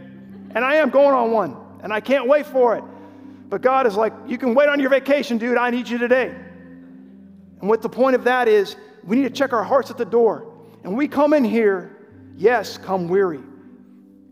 And 0.55 0.63
I 0.63 0.75
am 0.75 0.89
going 0.89 1.15
on 1.15 1.31
one, 1.31 1.57
and 1.83 1.91
I 1.91 1.99
can't 1.99 2.27
wait 2.27 2.45
for 2.45 2.77
it. 2.77 2.83
But 3.49 3.61
God 3.61 3.87
is 3.87 3.95
like, 3.95 4.13
you 4.27 4.37
can 4.37 4.53
wait 4.53 4.69
on 4.69 4.79
your 4.79 4.89
vacation, 4.89 5.37
dude. 5.37 5.57
I 5.57 5.71
need 5.71 5.89
you 5.89 5.97
today. 5.97 6.27
And 6.27 7.67
what 7.67 7.81
the 7.81 7.89
point 7.89 8.15
of 8.15 8.23
that 8.25 8.47
is, 8.47 8.75
we 9.03 9.15
need 9.17 9.23
to 9.23 9.29
check 9.31 9.53
our 9.53 9.63
hearts 9.63 9.89
at 9.89 9.97
the 9.97 10.05
door. 10.05 10.53
And 10.83 10.95
we 10.95 11.07
come 11.07 11.33
in 11.33 11.43
here, 11.43 11.97
yes, 12.37 12.77
come 12.77 13.07
weary, 13.07 13.41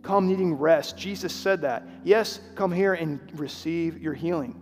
come 0.03 0.27
needing 0.27 0.53
rest. 0.53 0.97
Jesus 0.97 1.33
said 1.33 1.61
that. 1.61 1.83
Yes, 2.03 2.39
come 2.55 2.71
here 2.71 2.93
and 2.93 3.19
receive 3.37 4.01
your 4.01 4.13
healing. 4.13 4.55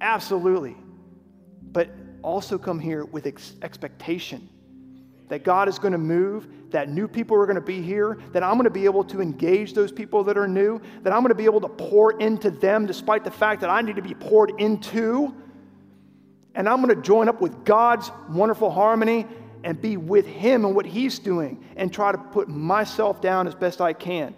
Absolutely. 0.00 0.76
But 1.70 1.90
also 2.22 2.58
come 2.58 2.78
here 2.78 3.04
with 3.04 3.26
ex- 3.26 3.54
expectation 3.62 4.48
that 5.28 5.44
God 5.44 5.68
is 5.68 5.78
going 5.78 5.92
to 5.92 5.98
move, 5.98 6.48
that 6.70 6.88
new 6.88 7.06
people 7.06 7.36
are 7.36 7.46
going 7.46 7.54
to 7.54 7.60
be 7.60 7.80
here, 7.80 8.18
that 8.32 8.42
I'm 8.42 8.54
going 8.54 8.64
to 8.64 8.70
be 8.70 8.84
able 8.84 9.04
to 9.04 9.20
engage 9.20 9.74
those 9.74 9.92
people 9.92 10.24
that 10.24 10.36
are 10.36 10.48
new, 10.48 10.80
that 11.02 11.12
I'm 11.12 11.20
going 11.20 11.28
to 11.28 11.36
be 11.36 11.44
able 11.44 11.60
to 11.60 11.68
pour 11.68 12.18
into 12.20 12.50
them 12.50 12.86
despite 12.86 13.22
the 13.22 13.30
fact 13.30 13.60
that 13.60 13.70
I 13.70 13.80
need 13.80 13.96
to 13.96 14.02
be 14.02 14.14
poured 14.14 14.52
into 14.58 15.34
and 16.54 16.68
I'm 16.68 16.82
going 16.82 16.94
to 16.94 17.02
join 17.02 17.28
up 17.28 17.40
with 17.40 17.64
God's 17.64 18.10
wonderful 18.28 18.70
harmony 18.70 19.26
and 19.62 19.80
be 19.80 19.96
with 19.96 20.26
Him 20.26 20.64
and 20.64 20.74
what 20.74 20.86
He's 20.86 21.18
doing 21.18 21.64
and 21.76 21.92
try 21.92 22.12
to 22.12 22.18
put 22.18 22.48
myself 22.48 23.20
down 23.20 23.46
as 23.46 23.54
best 23.54 23.80
I 23.80 23.92
can. 23.92 24.34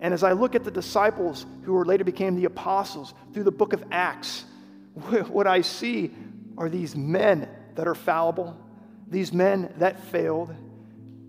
And 0.00 0.14
as 0.14 0.22
I 0.22 0.32
look 0.32 0.54
at 0.54 0.64
the 0.64 0.70
disciples 0.70 1.46
who 1.62 1.82
later 1.84 2.04
became 2.04 2.36
the 2.36 2.46
apostles 2.46 3.14
through 3.32 3.44
the 3.44 3.52
book 3.52 3.72
of 3.72 3.84
Acts, 3.90 4.44
what 5.28 5.46
I 5.46 5.60
see 5.62 6.10
are 6.56 6.68
these 6.68 6.96
men 6.96 7.48
that 7.74 7.86
are 7.86 7.94
fallible, 7.94 8.56
these 9.08 9.32
men 9.32 9.72
that 9.78 9.98
failed, 10.04 10.54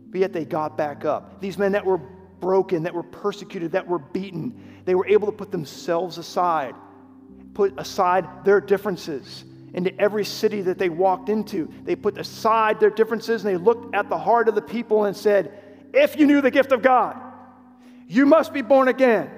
but 0.10 0.20
yet 0.20 0.34
they 0.34 0.46
got 0.46 0.78
back 0.78 1.06
up. 1.06 1.40
These 1.40 1.58
men 1.58 1.72
that 1.72 1.86
were 1.86 1.98
broken, 1.98 2.84
that 2.84 2.94
were 2.94 3.04
persecuted, 3.04 3.72
that 3.72 3.88
were 3.88 4.00
beaten, 4.00 4.82
they 4.86 4.96
were 4.96 5.08
able 5.08 5.28
to 5.28 5.32
put 5.32 5.52
themselves 5.52 6.18
aside, 6.18 6.76
put 7.54 7.74
aside 7.78 8.44
their 8.44 8.60
differences, 8.60 9.46
into 9.74 9.98
every 10.00 10.26
city 10.26 10.62
that 10.62 10.78
they 10.78 10.90
walked 10.90 11.30
into. 11.30 11.72
They 11.84 11.96
put 11.96 12.18
aside 12.18 12.80
their 12.80 12.90
differences 12.90 13.46
and 13.46 13.54
they 13.54 13.58
looked 13.58 13.96
at 13.96 14.10
the 14.10 14.18
heart 14.18 14.50
of 14.50 14.56
the 14.56 14.62
people 14.62 15.06
and 15.06 15.16
said, 15.16 15.58
If 15.94 16.18
you 16.18 16.28
knew 16.28 16.42
the 16.42 16.52
gift 16.52 16.72
of 16.72 16.82
God, 16.82 17.16
you 18.08 18.26
must 18.26 18.54
be 18.54 18.62
born 18.62 18.90
again. 18.90 19.30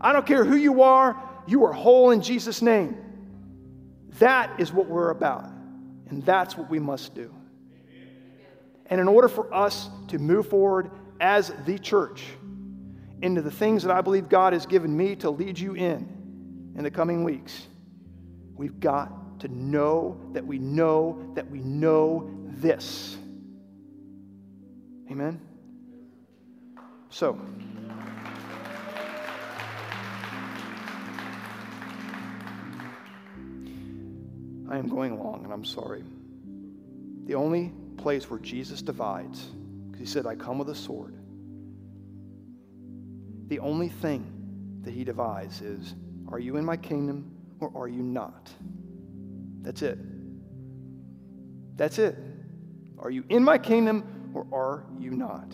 I 0.00 0.12
don't 0.12 0.26
care 0.26 0.44
who 0.44 0.56
you 0.56 0.82
are, 0.82 1.16
you 1.46 1.64
are 1.64 1.72
whole 1.72 2.10
in 2.10 2.22
Jesus' 2.22 2.60
name. 2.60 2.96
That 4.18 4.58
is 4.58 4.72
what 4.72 4.86
we're 4.86 5.10
about, 5.10 5.44
and 6.08 6.24
that's 6.24 6.56
what 6.56 6.70
we 6.70 6.78
must 6.78 7.14
do. 7.14 7.32
And 8.86 9.00
in 9.00 9.08
order 9.08 9.28
for 9.28 9.52
us 9.52 9.88
to 10.08 10.18
move 10.18 10.48
forward 10.48 10.90
as 11.20 11.52
the 11.66 11.78
church 11.78 12.24
into 13.20 13.42
the 13.42 13.50
things 13.50 13.82
that 13.82 13.94
I 13.94 14.00
believe 14.00 14.28
God 14.28 14.52
has 14.52 14.64
given 14.66 14.96
me 14.96 15.16
to 15.16 15.30
lead 15.30 15.58
you 15.58 15.74
in 15.74 16.72
in 16.76 16.84
the 16.84 16.90
coming 16.90 17.24
weeks, 17.24 17.66
we've 18.54 18.80
got 18.80 19.40
to 19.40 19.48
know 19.48 20.20
that 20.32 20.46
we 20.46 20.58
know 20.58 21.30
that 21.34 21.50
we 21.50 21.60
know 21.60 22.30
this. 22.46 23.16
Amen? 25.10 25.40
So, 27.10 27.38
I 34.70 34.78
am 34.78 34.88
going 34.88 35.12
along 35.12 35.44
and 35.44 35.52
I'm 35.52 35.64
sorry. 35.64 36.04
The 37.24 37.34
only 37.34 37.72
place 37.96 38.30
where 38.30 38.38
Jesus 38.38 38.82
divides, 38.82 39.42
because 39.86 40.00
he 40.00 40.06
said, 40.06 40.26
I 40.26 40.34
come 40.34 40.58
with 40.58 40.68
a 40.70 40.74
sword, 40.74 41.14
the 43.48 43.58
only 43.60 43.88
thing 43.88 44.80
that 44.82 44.92
he 44.92 45.04
divides 45.04 45.60
is, 45.62 45.94
are 46.30 46.38
you 46.38 46.56
in 46.56 46.64
my 46.64 46.76
kingdom 46.76 47.30
or 47.60 47.72
are 47.74 47.88
you 47.88 48.02
not? 48.02 48.50
That's 49.62 49.82
it. 49.82 49.98
That's 51.76 51.98
it. 51.98 52.16
Are 52.98 53.10
you 53.10 53.24
in 53.28 53.42
my 53.42 53.58
kingdom 53.58 54.30
or 54.34 54.46
are 54.52 54.84
you 54.98 55.10
not? 55.10 55.50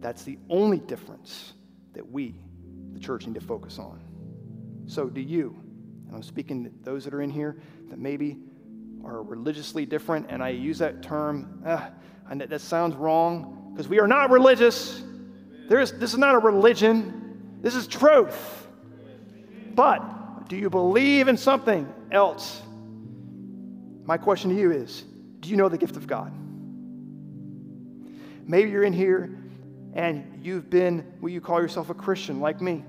That's 0.00 0.22
the 0.22 0.38
only 0.48 0.78
difference 0.78 1.54
that 1.94 2.08
we, 2.08 2.34
the 2.92 3.00
church, 3.00 3.26
need 3.26 3.34
to 3.34 3.40
focus 3.40 3.78
on. 3.78 4.00
So, 4.86 5.08
do 5.08 5.20
you? 5.20 5.56
And 6.08 6.16
I'm 6.16 6.22
speaking 6.22 6.64
to 6.64 6.70
those 6.82 7.04
that 7.04 7.14
are 7.14 7.22
in 7.22 7.30
here 7.30 7.60
that 7.90 7.98
maybe 7.98 8.38
are 9.04 9.22
religiously 9.22 9.86
different, 9.86 10.26
and 10.28 10.42
I 10.42 10.48
use 10.48 10.78
that 10.78 11.02
term, 11.02 11.62
uh, 11.64 11.88
and 12.30 12.40
that, 12.40 12.50
that 12.50 12.60
sounds 12.60 12.96
wrong 12.96 13.70
because 13.72 13.88
we 13.88 14.00
are 14.00 14.08
not 14.08 14.30
religious. 14.30 15.02
There 15.68 15.80
is, 15.80 15.92
this 15.92 16.12
is 16.12 16.18
not 16.18 16.34
a 16.34 16.38
religion, 16.38 17.58
this 17.60 17.74
is 17.74 17.86
truth. 17.86 18.66
But 19.74 20.48
do 20.48 20.56
you 20.56 20.70
believe 20.70 21.28
in 21.28 21.36
something 21.36 21.92
else? 22.10 22.60
My 24.04 24.16
question 24.16 24.50
to 24.50 24.56
you 24.56 24.72
is 24.72 25.04
Do 25.40 25.50
you 25.50 25.56
know 25.56 25.68
the 25.68 25.78
gift 25.78 25.96
of 25.96 26.06
God? 26.06 26.32
Maybe 28.46 28.70
you're 28.70 28.82
in 28.82 28.94
here 28.94 29.38
and 29.92 30.40
you've 30.42 30.70
been 30.70 31.00
what 31.20 31.32
you 31.32 31.40
call 31.40 31.60
yourself 31.60 31.90
a 31.90 31.94
Christian, 31.94 32.40
like 32.40 32.60
me. 32.62 32.82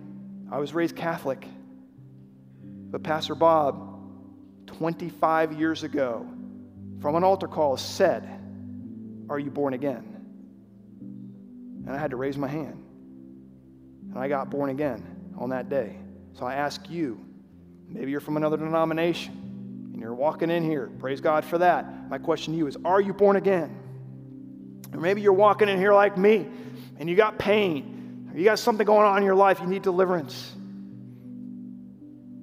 I 0.50 0.58
was 0.58 0.74
raised 0.74 0.96
Catholic. 0.96 1.46
But 2.90 3.04
Pastor 3.04 3.36
Bob, 3.36 4.00
25 4.68 5.54
years 5.54 5.84
ago, 5.84 6.26
from 7.00 7.16
an 7.16 7.24
altar 7.24 7.48
call, 7.48 7.78
said, 7.78 8.28
Are 9.30 9.40
you 9.40 9.52
born 9.52 9.74
again? 9.74 10.06
And 11.86 11.96
I 11.96 11.98
had 11.98 12.12
to 12.12 12.18
raise 12.18 12.38
my 12.38 12.48
hand. 12.48 12.84
And 14.10 14.18
I 14.18 14.28
got 14.28 14.50
born 14.50 14.70
again 14.70 15.34
on 15.38 15.50
that 15.50 15.70
day. 15.70 15.96
So 16.34 16.46
I 16.46 16.56
ask 16.56 16.90
you, 16.90 17.24
maybe 17.88 18.12
you're 18.12 18.20
from 18.20 18.38
another 18.38 18.58
denomination 18.58 19.90
and 19.94 20.02
you're 20.02 20.14
walking 20.14 20.50
in 20.50 20.64
here. 20.64 20.90
Praise 21.00 21.22
God 21.22 21.46
for 21.46 21.60
that. 21.60 22.10
My 22.10 22.18
question 22.18 22.54
to 22.54 22.58
you 22.58 22.68
is 22.68 22.78
Are 22.84 23.02
you 23.02 23.14
born 23.14 23.36
again? 23.36 23.76
Or 24.94 25.00
maybe 25.00 25.22
you're 25.22 25.34
walking 25.34 25.70
in 25.70 25.78
here 25.78 25.94
like 25.94 26.18
me 26.18 26.48
and 26.98 27.10
you 27.10 27.16
got 27.16 27.38
pain, 27.38 28.30
or 28.32 28.38
you 28.38 28.44
got 28.44 28.60
something 28.60 28.86
going 28.86 29.06
on 29.06 29.18
in 29.18 29.24
your 29.24 29.36
life, 29.36 29.60
you 29.62 29.68
need 29.68 29.84
deliverance. 29.84 30.56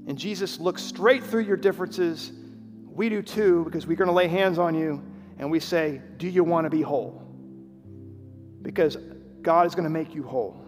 And 0.07 0.17
Jesus 0.17 0.61
looks 0.61 0.83
straight 0.83 1.25
through 1.25 1.43
your 1.43 1.57
differences. 1.57 2.33
We 2.87 3.09
do 3.09 3.23
too, 3.23 3.65
because 3.65 3.87
we're 3.87 3.97
going 3.97 4.09
to 4.09 4.15
lay 4.15 4.29
hands 4.29 4.59
on 4.59 4.75
you 4.75 5.03
and 5.39 5.51
we 5.51 5.61
say, 5.61 6.01
Do 6.17 6.29
you 6.29 6.45
want 6.45 6.65
to 6.65 6.71
be 6.71 6.83
whole? 6.83 7.23
Because 8.63 8.97
God 9.43 9.67
is 9.67 9.75
going 9.75 9.85
to 9.85 9.91
make 9.91 10.15
you 10.15 10.23
whole. 10.23 10.63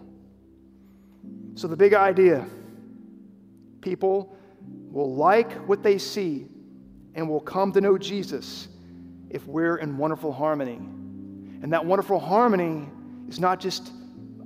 So, 1.55 1.67
the 1.67 1.77
big 1.77 1.93
idea 1.93 2.45
people 3.81 4.35
will 4.91 5.15
like 5.15 5.51
what 5.67 5.83
they 5.83 5.97
see 5.97 6.47
and 7.15 7.29
will 7.29 7.39
come 7.39 7.71
to 7.71 7.81
know 7.81 7.97
Jesus 7.97 8.67
if 9.29 9.45
we're 9.47 9.77
in 9.77 9.97
wonderful 9.97 10.31
harmony. 10.31 10.75
And 11.61 11.73
that 11.73 11.85
wonderful 11.85 12.19
harmony 12.19 12.87
is 13.27 13.39
not 13.39 13.59
just 13.59 13.91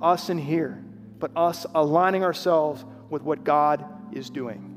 us 0.01 0.29
in 0.29 0.37
here, 0.37 0.83
but 1.19 1.31
us 1.35 1.65
aligning 1.73 2.23
ourselves 2.23 2.83
with 3.09 3.21
what 3.21 3.43
God 3.43 3.85
is 4.11 4.29
doing. 4.29 4.72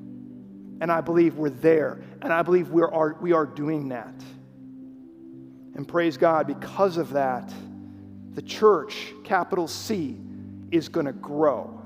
And 0.80 0.92
I 0.92 1.00
believe 1.00 1.36
we're 1.36 1.50
there. 1.50 2.00
And 2.22 2.32
I 2.32 2.42
believe 2.42 2.70
we 2.70 2.82
are, 2.82 3.16
we 3.20 3.32
are 3.32 3.46
doing 3.46 3.88
that. 3.88 4.14
And 5.74 5.86
praise 5.86 6.16
God, 6.16 6.46
because 6.46 6.96
of 6.96 7.10
that, 7.10 7.52
the 8.34 8.42
church, 8.42 9.12
capital 9.24 9.68
C, 9.68 10.18
is 10.70 10.88
going 10.88 11.06
to 11.06 11.12
grow. 11.12 11.82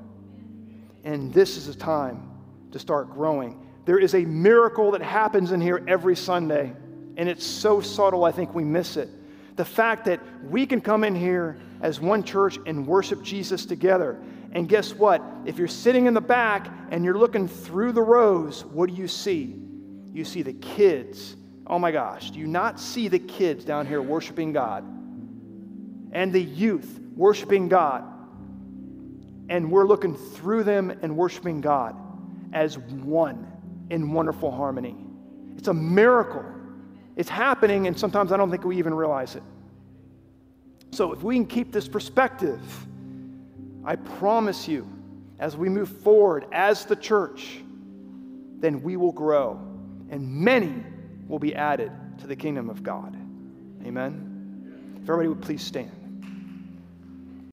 And 1.04 1.32
this 1.32 1.56
is 1.56 1.68
a 1.68 1.74
time 1.74 2.30
to 2.72 2.78
start 2.78 3.10
growing. 3.10 3.66
There 3.84 3.98
is 3.98 4.14
a 4.14 4.24
miracle 4.24 4.92
that 4.92 5.02
happens 5.02 5.52
in 5.52 5.60
here 5.60 5.82
every 5.88 6.14
Sunday, 6.14 6.72
and 7.16 7.28
it's 7.28 7.44
so 7.44 7.80
subtle, 7.80 8.24
I 8.24 8.32
think 8.32 8.54
we 8.54 8.64
miss 8.64 8.96
it. 8.96 9.08
The 9.56 9.64
fact 9.64 10.04
that 10.04 10.20
we 10.44 10.66
can 10.66 10.80
come 10.80 11.02
in 11.04 11.14
here 11.14 11.58
as 11.80 12.00
one 12.00 12.22
church 12.22 12.58
and 12.66 12.86
worship 12.86 13.22
Jesus 13.22 13.66
together. 13.66 14.22
And 14.52 14.68
guess 14.68 14.94
what? 14.94 15.22
If 15.44 15.58
you're 15.58 15.68
sitting 15.68 16.06
in 16.06 16.14
the 16.14 16.20
back 16.20 16.68
and 16.90 17.04
you're 17.04 17.18
looking 17.18 17.46
through 17.46 17.92
the 17.92 18.02
rows, 18.02 18.64
what 18.64 18.90
do 18.90 18.96
you 18.96 19.06
see? 19.06 19.56
You 20.12 20.24
see 20.24 20.42
the 20.42 20.52
kids. 20.54 21.36
Oh 21.66 21.78
my 21.78 21.92
gosh, 21.92 22.32
do 22.32 22.40
you 22.40 22.48
not 22.48 22.80
see 22.80 23.08
the 23.08 23.18
kids 23.18 23.64
down 23.64 23.86
here 23.86 24.02
worshiping 24.02 24.52
God? 24.52 24.84
And 26.12 26.32
the 26.32 26.42
youth 26.42 27.00
worshiping 27.14 27.68
God. 27.68 28.04
And 29.48 29.70
we're 29.70 29.86
looking 29.86 30.16
through 30.16 30.64
them 30.64 30.90
and 31.02 31.16
worshiping 31.16 31.60
God 31.60 31.96
as 32.52 32.78
one 32.78 33.46
in 33.90 34.12
wonderful 34.12 34.50
harmony. 34.50 34.96
It's 35.56 35.68
a 35.68 35.74
miracle. 35.74 36.44
It's 37.16 37.28
happening, 37.28 37.86
and 37.86 37.98
sometimes 37.98 38.32
I 38.32 38.36
don't 38.36 38.50
think 38.50 38.64
we 38.64 38.78
even 38.78 38.94
realize 38.94 39.36
it. 39.36 39.42
So, 40.92 41.12
if 41.12 41.22
we 41.22 41.36
can 41.36 41.46
keep 41.46 41.72
this 41.72 41.86
perspective, 41.86 42.60
I 43.84 43.96
promise 43.96 44.68
you, 44.68 44.88
as 45.38 45.56
we 45.56 45.68
move 45.68 45.88
forward 45.88 46.46
as 46.52 46.84
the 46.84 46.96
church, 46.96 47.60
then 48.58 48.82
we 48.82 48.96
will 48.96 49.12
grow, 49.12 49.58
and 50.10 50.28
many 50.28 50.82
will 51.26 51.38
be 51.38 51.54
added 51.54 51.92
to 52.18 52.26
the 52.26 52.36
kingdom 52.36 52.68
of 52.68 52.82
God. 52.82 53.16
Amen. 53.86 54.96
If 54.96 55.08
everybody 55.08 55.28
would 55.28 55.40
please 55.40 55.62
stand. 55.62 55.99